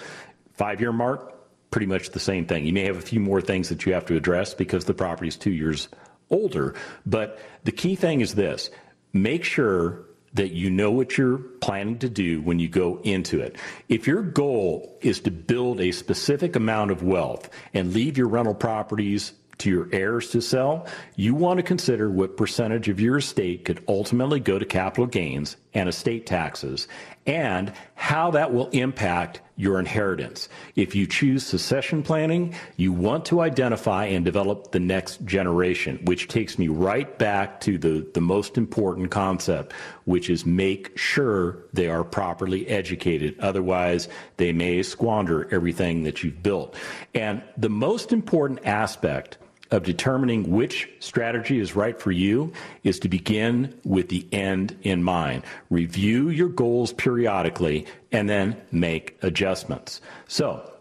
5-year 0.58 0.94
mark, 0.94 1.34
pretty 1.70 1.86
much 1.86 2.12
the 2.12 2.20
same 2.20 2.46
thing. 2.46 2.66
You 2.66 2.72
may 2.72 2.86
have 2.86 2.98
a 2.98 3.02
few 3.02 3.20
more 3.20 3.42
things 3.42 3.68
that 3.70 3.86
you 3.86 3.94
have 3.94 4.06
to 4.06 4.16
address 4.16 4.54
because 4.54 4.86
the 4.86 4.94
property 4.94 5.28
is 5.28 5.36
2 5.36 5.52
years 5.52 5.90
older, 6.30 6.76
but 7.06 7.40
the 7.66 7.74
key 7.74 7.96
thing 7.96 8.22
is 8.22 8.36
this. 8.36 8.70
Make 9.12 9.44
sure 9.44 10.06
that 10.34 10.52
you 10.52 10.70
know 10.70 10.92
what 10.92 11.18
you're 11.18 11.38
planning 11.38 11.98
to 12.00 12.10
do 12.10 12.42
when 12.42 12.60
you 12.60 12.68
go 12.68 13.00
into 13.04 13.40
it. 13.40 13.56
If 13.88 14.08
your 14.08 14.22
goal 14.22 14.98
is 15.02 15.22
to 15.22 15.32
build 15.32 15.80
a 15.80 15.92
specific 15.92 16.56
amount 16.56 16.92
of 16.92 17.04
wealth 17.04 17.50
and 17.74 17.94
leave 17.94 18.18
your 18.18 18.28
rental 18.28 18.56
properties 18.56 19.32
to 19.60 19.70
your 19.70 19.90
heirs 19.92 20.30
to 20.32 20.42
sell, 20.42 20.88
you 21.16 21.36
want 21.36 21.58
to 21.58 21.64
consider 21.64 22.10
what 22.10 22.38
percentage 22.38 22.90
of 22.90 23.00
your 23.00 23.18
estate 23.18 23.66
could 23.66 23.84
ultimately 23.88 24.40
go 24.40 24.60
to 24.60 24.66
capital 24.66 25.06
gains 25.06 25.58
and 25.76 25.88
estate 25.88 26.26
taxes 26.26 26.88
and 27.28 27.72
how 27.96 28.32
that 28.32 28.54
will 28.54 28.70
impact 28.70 29.42
your 29.58 29.80
inheritance. 29.80 30.48
If 30.76 30.96
you 30.96 31.08
choose 31.08 31.46
succession 31.46 32.04
planning, 32.04 32.54
you 32.78 32.92
want 32.92 33.26
to 33.26 33.42
identify 33.42 34.06
and 34.06 34.24
develop 34.24 34.72
the 34.72 34.80
next 34.80 35.26
generation, 35.26 36.00
which 36.04 36.28
takes 36.28 36.60
me 36.60 36.68
right 36.68 37.18
back 37.18 37.62
to 37.62 37.78
the, 37.78 38.08
the 38.14 38.22
most 38.22 38.58
important 38.58 39.12
concept, 39.12 39.74
which 40.04 40.30
is 40.30 40.46
make 40.46 40.98
sure 40.98 41.66
they 41.74 41.88
are 41.88 42.04
properly 42.04 42.68
educated. 42.68 43.40
Otherwise, 43.40 44.08
they 44.38 44.52
may 44.52 44.84
squander 44.84 45.48
everything 45.54 46.04
that 46.04 46.24
you've 46.24 46.44
built. 46.44 46.76
And 47.14 47.42
the 47.58 47.70
most 47.70 48.12
important 48.12 48.60
aspect 48.66 49.38
of 49.76 49.84
determining 49.84 50.50
which 50.50 50.90
strategy 51.00 51.60
is 51.60 51.76
right 51.76 52.00
for 52.00 52.12
you 52.12 52.54
is 52.84 52.98
to 53.00 53.10
begin 53.10 53.78
with 53.84 54.08
the 54.08 54.26
end 54.32 54.76
in 54.84 55.04
mind. 55.04 55.44
Review 55.70 56.30
your 56.30 56.48
goals 56.48 56.94
periodically 56.94 57.86
and 58.10 58.30
then 58.30 58.56
make 58.72 59.18
adjustments. 59.22 60.00
So, 60.28 60.72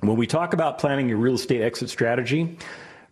when 0.00 0.16
we 0.16 0.26
talk 0.26 0.54
about 0.54 0.78
planning 0.78 1.08
your 1.08 1.18
real 1.18 1.34
estate 1.34 1.60
exit 1.60 1.90
strategy, 1.90 2.58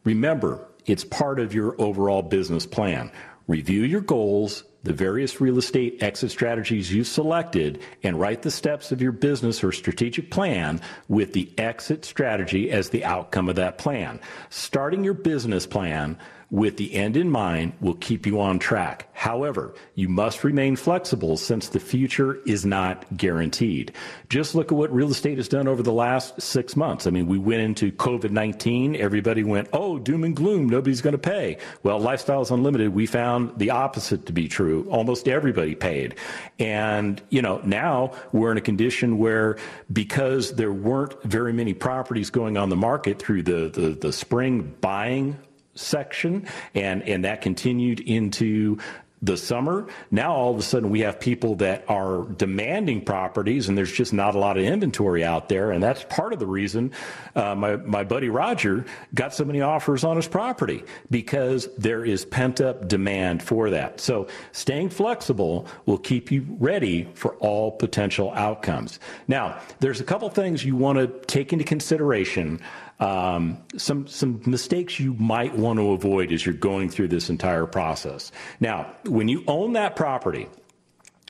remember 0.04 0.66
it's 0.86 1.04
part 1.04 1.38
of 1.38 1.52
your 1.54 1.78
overall 1.80 2.22
business 2.22 2.64
plan. 2.64 3.12
Review 3.46 3.82
your 3.82 4.00
goals, 4.00 4.64
the 4.82 4.92
various 4.92 5.40
real 5.40 5.58
estate 5.58 6.02
exit 6.02 6.30
strategies 6.30 6.92
you've 6.92 7.06
selected, 7.06 7.80
and 8.02 8.18
write 8.18 8.42
the 8.42 8.50
steps 8.50 8.92
of 8.92 9.00
your 9.00 9.12
business 9.12 9.62
or 9.62 9.72
strategic 9.72 10.30
plan 10.30 10.80
with 11.08 11.32
the 11.32 11.50
exit 11.58 12.04
strategy 12.04 12.70
as 12.70 12.90
the 12.90 13.04
outcome 13.04 13.48
of 13.48 13.56
that 13.56 13.78
plan. 13.78 14.20
Starting 14.50 15.04
your 15.04 15.14
business 15.14 15.66
plan 15.66 16.18
with 16.52 16.76
the 16.76 16.94
end 16.94 17.16
in 17.16 17.30
mind 17.30 17.72
will 17.80 17.94
keep 17.94 18.26
you 18.26 18.38
on 18.38 18.58
track. 18.58 19.08
However, 19.14 19.74
you 19.94 20.10
must 20.10 20.44
remain 20.44 20.76
flexible 20.76 21.38
since 21.38 21.70
the 21.70 21.80
future 21.80 22.40
is 22.44 22.66
not 22.66 23.06
guaranteed. 23.16 23.90
Just 24.28 24.54
look 24.54 24.70
at 24.70 24.76
what 24.76 24.92
real 24.92 25.10
estate 25.10 25.38
has 25.38 25.48
done 25.48 25.66
over 25.66 25.82
the 25.82 25.94
last 25.94 26.42
six 26.42 26.76
months. 26.76 27.06
I 27.06 27.10
mean, 27.10 27.26
we 27.26 27.38
went 27.38 27.62
into 27.62 27.90
COVID 27.90 28.30
19, 28.30 28.96
everybody 28.96 29.42
went, 29.42 29.70
oh, 29.72 29.98
doom 29.98 30.24
and 30.24 30.36
gloom, 30.36 30.68
nobody's 30.68 31.00
going 31.00 31.12
to 31.12 31.18
pay. 31.18 31.56
Well, 31.84 31.98
Lifestyles 31.98 32.50
Unlimited, 32.50 32.92
we 32.92 33.06
found 33.06 33.58
the 33.58 33.70
opposite 33.70 34.26
to 34.26 34.32
be 34.34 34.46
true. 34.46 34.86
Almost 34.90 35.28
everybody 35.28 35.74
paid. 35.74 36.16
And, 36.58 37.22
you 37.30 37.40
know, 37.40 37.62
now 37.64 38.12
we're 38.32 38.52
in 38.52 38.58
a 38.58 38.62
condition 38.62 39.16
where 39.16 39.56
because 39.90 40.54
there 40.56 40.72
weren't 40.72 41.20
very 41.22 41.54
many 41.54 41.72
properties 41.72 42.28
going 42.28 42.58
on 42.58 42.68
the 42.68 42.76
market 42.76 43.18
through 43.18 43.44
the, 43.44 43.70
the, 43.70 43.96
the 43.98 44.12
spring 44.12 44.76
buying 44.82 45.38
section, 45.74 46.46
and, 46.74 47.02
and 47.02 47.24
that 47.24 47.40
continued 47.40 48.00
into 48.00 48.78
the 49.22 49.36
summer. 49.36 49.86
Now 50.10 50.34
all 50.34 50.52
of 50.52 50.58
a 50.58 50.62
sudden 50.62 50.90
we 50.90 51.00
have 51.00 51.20
people 51.20 51.54
that 51.56 51.84
are 51.88 52.24
demanding 52.24 53.04
properties, 53.04 53.68
and 53.68 53.78
there's 53.78 53.92
just 53.92 54.12
not 54.12 54.34
a 54.34 54.38
lot 54.38 54.58
of 54.58 54.64
inventory 54.64 55.22
out 55.22 55.48
there, 55.48 55.70
and 55.70 55.82
that's 55.82 56.04
part 56.04 56.32
of 56.32 56.40
the 56.40 56.46
reason 56.46 56.90
uh, 57.36 57.54
my 57.54 57.76
my 57.76 58.02
buddy 58.02 58.28
Roger 58.28 58.84
got 59.14 59.32
so 59.32 59.44
many 59.44 59.60
offers 59.60 60.02
on 60.02 60.16
his 60.16 60.26
property 60.26 60.82
because 61.10 61.68
there 61.76 62.04
is 62.04 62.24
pent 62.24 62.60
up 62.60 62.88
demand 62.88 63.42
for 63.42 63.70
that. 63.70 64.00
So 64.00 64.26
staying 64.50 64.90
flexible 64.90 65.68
will 65.86 65.98
keep 65.98 66.32
you 66.32 66.44
ready 66.58 67.08
for 67.14 67.36
all 67.36 67.70
potential 67.70 68.32
outcomes. 68.32 68.98
Now 69.28 69.60
there's 69.78 70.00
a 70.00 70.04
couple 70.04 70.28
things 70.30 70.64
you 70.64 70.74
want 70.74 70.98
to 70.98 71.06
take 71.26 71.52
into 71.52 71.64
consideration 71.64 72.60
um, 73.02 73.58
some 73.76 74.06
some 74.06 74.40
mistakes 74.46 75.00
you 75.00 75.14
might 75.14 75.56
want 75.56 75.78
to 75.80 75.90
avoid 75.90 76.30
as 76.30 76.46
you're 76.46 76.54
going 76.54 76.88
through 76.88 77.08
this 77.08 77.28
entire 77.30 77.66
process. 77.66 78.30
Now, 78.60 78.92
when 79.06 79.26
you 79.26 79.42
own 79.48 79.72
that 79.72 79.96
property, 79.96 80.48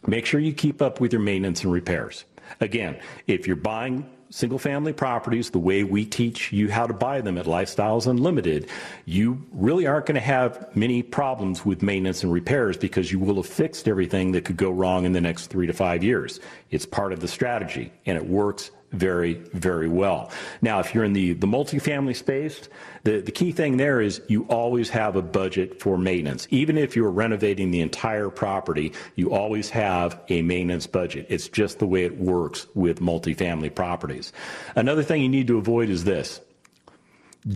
make 0.06 0.26
sure 0.26 0.38
you 0.38 0.52
keep 0.52 0.82
up 0.82 1.00
with 1.00 1.12
your 1.12 1.22
maintenance 1.22 1.64
and 1.64 1.72
repairs. 1.72 2.26
Again, 2.60 3.00
if 3.26 3.46
you're 3.46 3.56
buying 3.56 4.06
single 4.28 4.58
family 4.58 4.92
properties 4.92 5.50
the 5.50 5.58
way 5.58 5.84
we 5.84 6.04
teach 6.04 6.52
you 6.52 6.70
how 6.70 6.86
to 6.86 6.92
buy 6.92 7.22
them 7.22 7.38
at 7.38 7.46
Lifestyles 7.46 8.06
Unlimited, 8.06 8.68
you 9.06 9.42
really 9.52 9.86
aren't 9.86 10.06
going 10.06 10.14
to 10.14 10.20
have 10.20 10.74
many 10.76 11.02
problems 11.02 11.64
with 11.64 11.82
maintenance 11.82 12.22
and 12.22 12.32
repairs 12.32 12.76
because 12.76 13.12
you 13.12 13.18
will 13.18 13.36
have 13.36 13.46
fixed 13.46 13.88
everything 13.88 14.32
that 14.32 14.44
could 14.44 14.56
go 14.56 14.70
wrong 14.70 15.04
in 15.04 15.12
the 15.12 15.20
next 15.20 15.46
three 15.46 15.66
to 15.66 15.72
five 15.72 16.02
years. 16.02 16.40
It's 16.70 16.84
part 16.86 17.12
of 17.12 17.20
the 17.20 17.28
strategy 17.28 17.92
and 18.04 18.16
it 18.16 18.26
works 18.26 18.70
very, 18.93 19.34
very 19.34 19.88
well. 19.88 20.30
Now, 20.61 20.80
if 20.80 20.95
you're 20.95 21.05
in 21.05 21.12
the, 21.12 21.32
the 21.32 21.47
multifamily 21.47 22.16
space, 22.16 22.68
the, 23.05 23.20
the 23.20 23.32
key 23.32 23.53
thing 23.53 23.76
there 23.78 24.01
is 24.01 24.20
you 24.28 24.45
always 24.45 24.90
have 24.90 25.16
a 25.16 25.22
budget 25.22 25.80
for 25.80 25.99
maintenance. 25.99 26.47
Even 26.51 26.78
if 26.78 26.95
you're 26.95 27.11
renovating 27.11 27.70
the 27.70 27.80
entire 27.80 28.28
property, 28.28 28.93
you 29.16 29.32
always 29.32 29.70
have 29.70 30.20
a 30.28 30.43
maintenance 30.43 30.86
budget. 30.86 31.26
It's 31.28 31.49
just 31.49 31.78
the 31.78 31.86
way 31.86 32.05
it 32.05 32.18
works 32.18 32.66
with 32.74 33.01
multifamily 33.01 33.74
properties. 33.74 34.32
Another 34.76 35.03
thing 35.03 35.22
you 35.22 35.28
need 35.28 35.49
to 35.49 35.59
avoid 35.59 35.88
is 35.88 36.05
this. 36.05 36.40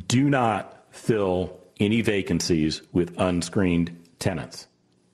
Do 0.08 0.28
not 0.28 0.84
fill 0.90 1.60
any 1.78 2.00
vacancies 2.00 2.82
with 2.92 3.14
unscreened 3.18 3.96
tenants. 4.18 4.66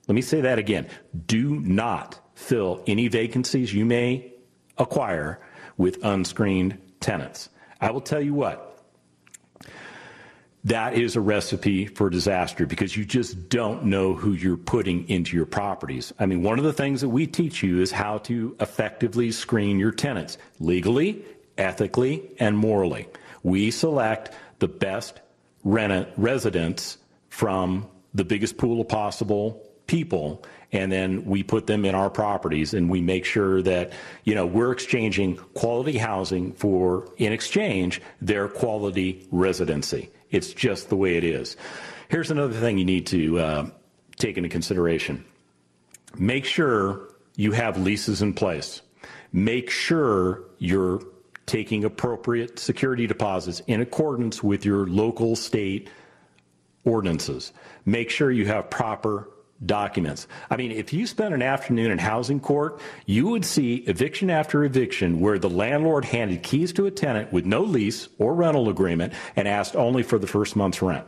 Let 0.07 0.15
me 0.15 0.21
say 0.21 0.41
that 0.41 0.57
again. 0.57 0.87
Do 1.27 1.59
not 1.59 2.19
fill 2.35 2.83
any 2.87 3.07
vacancies 3.07 3.73
you 3.73 3.85
may 3.85 4.33
acquire 4.77 5.39
with 5.77 6.03
unscreened 6.03 6.77
tenants. 6.99 7.49
I 7.81 7.91
will 7.91 8.01
tell 8.01 8.21
you 8.21 8.33
what, 8.33 8.69
that 10.65 10.93
is 10.93 11.15
a 11.17 11.21
recipe 11.21 11.87
for 11.87 12.09
disaster 12.09 12.65
because 12.65 12.95
you 12.95 13.03
just 13.03 13.49
don't 13.49 13.83
know 13.83 14.13
who 14.13 14.31
you're 14.31 14.55
putting 14.55 15.07
into 15.09 15.35
your 15.35 15.45
properties. 15.45 16.13
I 16.19 16.25
mean, 16.25 16.41
one 16.41 16.57
of 16.57 16.63
the 16.63 16.71
things 16.71 17.01
that 17.01 17.09
we 17.09 17.27
teach 17.27 17.61
you 17.61 17.81
is 17.81 17.91
how 17.91 18.19
to 18.19 18.55
effectively 18.61 19.31
screen 19.31 19.77
your 19.77 19.91
tenants 19.91 20.37
legally, 20.59 21.25
ethically, 21.57 22.29
and 22.39 22.57
morally. 22.57 23.09
We 23.43 23.71
select 23.71 24.31
the 24.59 24.69
best 24.69 25.19
residents 25.65 26.97
from 27.27 27.87
the 28.13 28.23
biggest 28.23 28.57
pool 28.57 28.79
of 28.79 28.87
possible 28.87 29.69
people 29.87 30.45
and 30.73 30.91
then 30.91 31.23
we 31.23 31.43
put 31.43 31.67
them 31.67 31.85
in 31.85 31.95
our 31.95 32.09
properties 32.09 32.73
and 32.73 32.89
we 32.89 32.99
make 32.99 33.23
sure 33.23 33.61
that 33.61 33.93
you 34.25 34.35
know 34.35 34.45
we're 34.45 34.71
exchanging 34.71 35.37
quality 35.53 35.97
housing 35.97 36.51
for 36.53 37.09
in 37.17 37.31
exchange 37.31 38.01
their 38.19 38.49
quality 38.49 39.25
residency. 39.31 40.09
It's 40.31 40.51
just 40.53 40.89
the 40.89 40.97
way 40.97 41.15
it 41.15 41.23
is. 41.23 41.55
Here's 42.09 42.31
another 42.31 42.59
thing 42.59 42.77
you 42.77 42.85
need 42.85 43.05
to 43.07 43.39
uh, 43.39 43.69
take 44.17 44.35
into 44.35 44.49
consideration. 44.49 45.23
Make 46.17 46.45
sure 46.45 47.09
you 47.35 47.51
have 47.53 47.77
leases 47.77 48.21
in 48.21 48.33
place. 48.33 48.81
Make 49.31 49.69
sure 49.69 50.43
you're 50.57 51.01
taking 51.45 51.83
appropriate 51.83 52.59
security 52.59 53.07
deposits 53.07 53.61
in 53.67 53.81
accordance 53.81 54.43
with 54.43 54.65
your 54.65 54.87
local 54.87 55.35
state 55.35 55.89
ordinances. 56.85 57.51
Make 57.85 58.09
sure 58.09 58.31
you 58.31 58.45
have 58.45 58.69
proper 58.69 59.29
documents. 59.65 60.27
I 60.49 60.57
mean, 60.57 60.71
if 60.71 60.93
you 60.93 61.07
spent 61.07 61.33
an 61.33 61.41
afternoon 61.41 61.91
in 61.91 61.97
housing 61.97 62.39
court, 62.39 62.81
you 63.05 63.27
would 63.27 63.45
see 63.45 63.75
eviction 63.87 64.29
after 64.29 64.63
eviction 64.63 65.19
where 65.19 65.39
the 65.39 65.49
landlord 65.49 66.05
handed 66.05 66.43
keys 66.43 66.73
to 66.73 66.85
a 66.85 66.91
tenant 66.91 67.31
with 67.31 67.45
no 67.45 67.61
lease 67.61 68.09
or 68.17 68.33
rental 68.33 68.69
agreement 68.69 69.13
and 69.35 69.47
asked 69.47 69.75
only 69.75 70.03
for 70.03 70.19
the 70.19 70.27
first 70.27 70.55
month's 70.55 70.81
rent. 70.81 71.05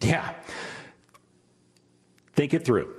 Yeah. 0.00 0.34
Think 2.32 2.54
it 2.54 2.64
through. 2.64 2.94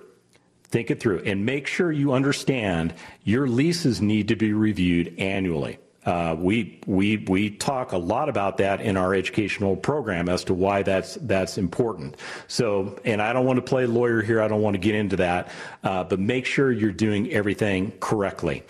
Think 0.64 0.90
it 0.90 1.02
through 1.02 1.24
and 1.26 1.46
make 1.46 1.68
sure 1.68 1.92
you 1.92 2.14
understand 2.14 2.94
your 3.24 3.48
leases 3.48 4.02
need 4.02 4.30
to 4.30 4.36
be 4.36 4.54
reviewed 4.54 5.16
annually. 5.20 5.80
Uh, 6.06 6.36
we 6.38 6.80
we 6.88 7.18
we 7.18 7.50
talk 7.50 7.92
a 7.92 7.98
lot 7.98 8.28
about 8.28 8.58
that 8.58 8.82
in 8.82 8.98
our 8.98 9.14
educational 9.14 9.76
program 9.76 10.30
as 10.30 10.44
to 10.44 10.54
why 10.54 10.82
that's 10.82 11.16
that's 11.22 11.60
important. 11.60 12.18
So, 12.48 13.00
and 13.06 13.22
I 13.22 13.34
don't 13.34 13.46
want 13.46 13.58
to 13.58 13.62
play 13.62 13.86
lawyer 13.86 14.22
here. 14.22 14.42
I 14.42 14.48
don't 14.48 14.62
want 14.62 14.74
to 14.74 14.80
get 14.80 14.96
into 14.96 15.18
that, 15.18 15.50
uh, 15.84 16.04
but 16.04 16.20
make 16.20 16.46
sure 16.46 16.72
you're 16.72 16.92
doing 16.92 17.32
everything 17.32 17.94
correctly. 18.00 18.64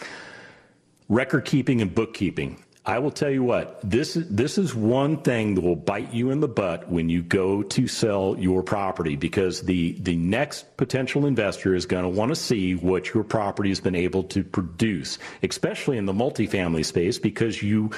Record 1.08 1.46
keeping 1.46 1.82
and 1.82 1.94
bookkeeping. 1.96 2.62
I 2.84 2.98
will 2.98 3.12
tell 3.12 3.30
you 3.30 3.44
what, 3.44 3.80
this, 3.84 4.18
this 4.20 4.58
is 4.58 4.74
one 4.74 5.22
thing 5.22 5.54
that 5.54 5.62
will 5.62 5.76
bite 5.76 6.12
you 6.16 6.32
in 6.32 6.40
the 6.40 6.48
butt 6.48 6.90
when 6.90 7.10
you 7.10 7.22
go 7.22 7.62
to 7.62 7.88
sell 7.88 8.36
your 8.40 8.64
property 8.64 9.16
because 9.16 9.62
the, 9.62 9.92
the 10.00 10.16
next 10.16 10.78
potential 10.78 11.28
investor 11.28 11.76
is 11.76 11.86
going 11.86 12.04
to 12.04 12.10
want 12.10 12.30
to 12.30 12.36
see 12.36 12.74
what 12.74 13.14
your 13.14 13.24
property 13.24 13.70
has 13.70 13.80
been 13.80 13.94
able 13.94 14.24
to 14.24 14.44
produce, 14.44 15.20
especially 15.44 15.98
in 15.98 16.08
the 16.08 16.14
multifamily 16.14 16.84
space 16.84 17.20
because 17.20 17.62
you 17.62 17.92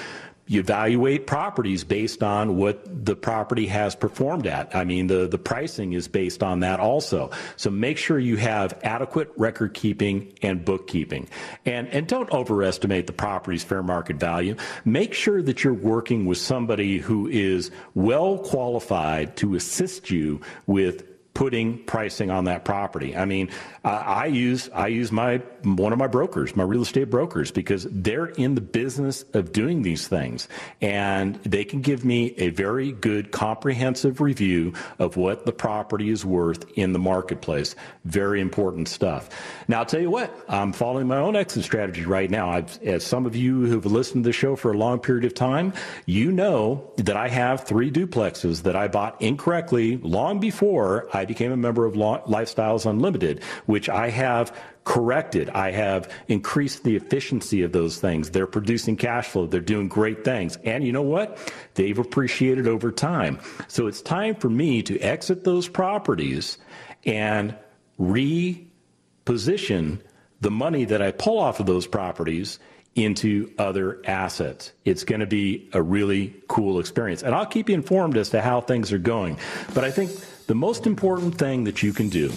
you 0.45 0.59
evaluate 0.59 1.25
properties 1.25 1.83
based 1.83 2.21
on 2.21 2.57
what 2.57 3.05
the 3.05 3.15
property 3.15 3.67
has 3.67 3.95
performed 3.95 4.45
at. 4.45 4.75
I 4.75 4.83
mean, 4.83 5.07
the, 5.07 5.27
the 5.27 5.37
pricing 5.37 5.93
is 5.93 6.07
based 6.07 6.43
on 6.43 6.59
that 6.61 6.79
also. 6.79 7.31
So 7.55 7.69
make 7.69 7.97
sure 7.97 8.19
you 8.19 8.35
have 8.37 8.77
adequate 8.83 9.31
record 9.37 9.73
keeping 9.73 10.33
and 10.41 10.65
bookkeeping. 10.65 11.29
And, 11.65 11.87
and 11.87 12.07
don't 12.07 12.29
overestimate 12.31 13.07
the 13.07 13.13
property's 13.13 13.63
fair 13.63 13.83
market 13.83 14.17
value. 14.17 14.55
Make 14.83 15.13
sure 15.13 15.41
that 15.41 15.63
you're 15.63 15.73
working 15.73 16.25
with 16.25 16.37
somebody 16.37 16.97
who 16.97 17.27
is 17.27 17.71
well 17.93 18.37
qualified 18.37 19.37
to 19.37 19.55
assist 19.55 20.11
you 20.11 20.41
with 20.67 21.12
putting 21.33 21.83
pricing 21.85 22.29
on 22.29 22.45
that 22.45 22.63
property. 22.63 23.15
I 23.15 23.25
mean, 23.25 23.49
uh, 23.83 23.89
I 23.89 24.27
use 24.27 24.69
I 24.73 24.87
use 24.87 25.11
my 25.11 25.37
one 25.63 25.91
of 25.91 25.99
my 25.99 26.07
brokers, 26.07 26.55
my 26.55 26.63
real 26.63 26.83
estate 26.83 27.09
brokers, 27.09 27.51
because 27.51 27.87
they're 27.89 28.27
in 28.27 28.55
the 28.55 28.61
business 28.61 29.25
of 29.33 29.51
doing 29.51 29.81
these 29.81 30.07
things, 30.07 30.47
and 30.81 31.35
they 31.37 31.63
can 31.63 31.81
give 31.81 32.05
me 32.05 32.33
a 32.37 32.49
very 32.49 32.91
good 32.91 33.31
comprehensive 33.31 34.21
review 34.21 34.73
of 34.99 35.17
what 35.17 35.45
the 35.45 35.51
property 35.51 36.09
is 36.09 36.23
worth 36.23 36.65
in 36.75 36.93
the 36.93 36.99
marketplace. 36.99 37.75
Very 38.05 38.39
important 38.39 38.87
stuff. 38.87 39.29
Now, 39.67 39.79
I'll 39.79 39.85
tell 39.85 40.01
you 40.01 40.11
what, 40.11 40.33
I'm 40.47 40.71
following 40.71 41.07
my 41.07 41.17
own 41.17 41.35
exit 41.35 41.63
strategy 41.63 42.05
right 42.05 42.29
now. 42.29 42.49
I've, 42.51 42.81
as 42.83 43.03
some 43.03 43.25
of 43.25 43.35
you 43.35 43.65
who've 43.65 43.85
listened 43.85 44.23
to 44.23 44.29
the 44.29 44.33
show 44.33 44.55
for 44.55 44.71
a 44.71 44.77
long 44.77 44.99
period 44.99 45.25
of 45.25 45.33
time, 45.33 45.73
you 46.05 46.31
know 46.31 46.91
that 46.97 47.17
I 47.17 47.27
have 47.27 47.63
three 47.63 47.89
duplexes 47.89 48.63
that 48.63 48.75
I 48.75 48.87
bought 48.87 49.21
incorrectly 49.21 49.97
long 49.97 50.39
before 50.39 51.07
I 51.13 51.22
became 51.25 51.51
a 51.51 51.57
member 51.57 51.85
of 51.85 51.93
Lifestyles 51.93 52.89
Unlimited, 52.89 53.43
which 53.65 53.89
I 53.89 54.09
have 54.09 54.55
corrected. 54.83 55.49
I 55.49 55.71
have 55.71 56.11
increased 56.27 56.83
the 56.83 56.95
efficiency 56.95 57.63
of 57.63 57.71
those 57.71 57.99
things. 57.99 58.31
They're 58.31 58.47
producing 58.47 58.97
cash 58.97 59.27
flow. 59.27 59.47
They're 59.47 59.61
doing 59.61 59.87
great 59.87 60.25
things. 60.25 60.57
And 60.63 60.83
you 60.83 60.91
know 60.91 61.01
what? 61.01 61.53
They've 61.75 61.97
appreciated 61.97 62.67
over 62.67 62.91
time. 62.91 63.39
So 63.67 63.87
it's 63.87 64.01
time 64.01 64.35
for 64.35 64.49
me 64.49 64.83
to 64.83 64.99
exit 64.99 65.43
those 65.43 65.67
properties 65.67 66.57
and 67.05 67.55
reposition 67.99 69.99
the 70.41 70.51
money 70.51 70.85
that 70.85 71.01
I 71.01 71.11
pull 71.11 71.39
off 71.39 71.61
of 71.61 71.65
those 71.65 71.87
properties 71.87 72.59
into 72.95 73.51
other 73.57 74.01
assets. 74.05 74.71
It's 74.85 75.03
going 75.03 75.21
to 75.21 75.25
be 75.25 75.69
a 75.73 75.81
really 75.81 76.35
cool 76.47 76.79
experience. 76.79 77.23
And 77.23 77.33
I'll 77.33 77.45
keep 77.45 77.69
you 77.69 77.75
informed 77.75 78.17
as 78.17 78.29
to 78.31 78.41
how 78.41 78.61
things 78.61 78.91
are 78.91 78.99
going. 78.99 79.39
But 79.73 79.83
I 79.83 79.91
think 79.91 80.11
the 80.47 80.55
most 80.55 80.85
important 80.85 81.35
thing 81.35 81.63
that 81.63 81.83
you 81.83 81.93
can 81.93 82.09
do 82.09 82.31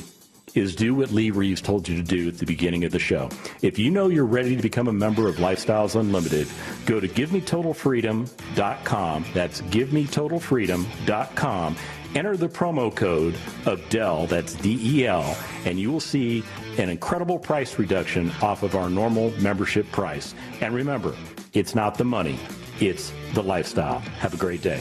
is 0.55 0.75
do 0.75 0.95
what 0.95 1.11
Lee 1.11 1.31
Reeves 1.31 1.61
told 1.61 1.87
you 1.89 1.97
to 1.97 2.03
do 2.03 2.29
at 2.29 2.39
the 2.39 2.47
beginning 2.47 2.85
of 2.85 2.93
the 2.93 2.99
show. 2.99 3.29
If 3.63 3.79
you 3.79 3.91
know 3.91 4.09
you're 4.09 4.25
ready 4.25 4.57
to 4.57 4.63
become 4.63 4.89
a 4.89 4.93
member 4.93 5.29
of 5.29 5.37
Lifestyles 5.37 5.95
Unlimited, 5.99 6.49
go 6.87 6.99
to 6.99 7.09
givemetotalfreedom.com. 7.09 9.25
That's 9.35 9.61
givemetotalfreedom.com. 9.63 11.77
Enter 12.15 12.37
the 12.37 12.49
promo 12.49 12.95
code 12.95 13.35
of 13.67 13.87
Del, 13.91 14.27
that's 14.27 14.55
D 14.55 14.79
E 14.83 15.07
L, 15.07 15.37
and 15.67 15.79
you 15.79 15.93
will 15.93 16.01
see 16.01 16.43
an 16.79 16.89
incredible 16.89 17.39
price 17.39 17.79
reduction 17.79 18.33
off 18.41 18.63
of 18.63 18.75
our 18.75 18.89
normal 18.89 19.33
membership 19.33 19.93
price. 19.93 20.35
And 20.63 20.75
remember, 20.75 21.15
it's 21.53 21.75
not 21.75 21.99
the 21.99 22.05
money, 22.05 22.39
it's 22.81 23.13
the 23.35 23.43
lifestyle. 23.43 23.99
Have 23.99 24.33
a 24.33 24.39
great 24.39 24.63
day. 24.63 24.81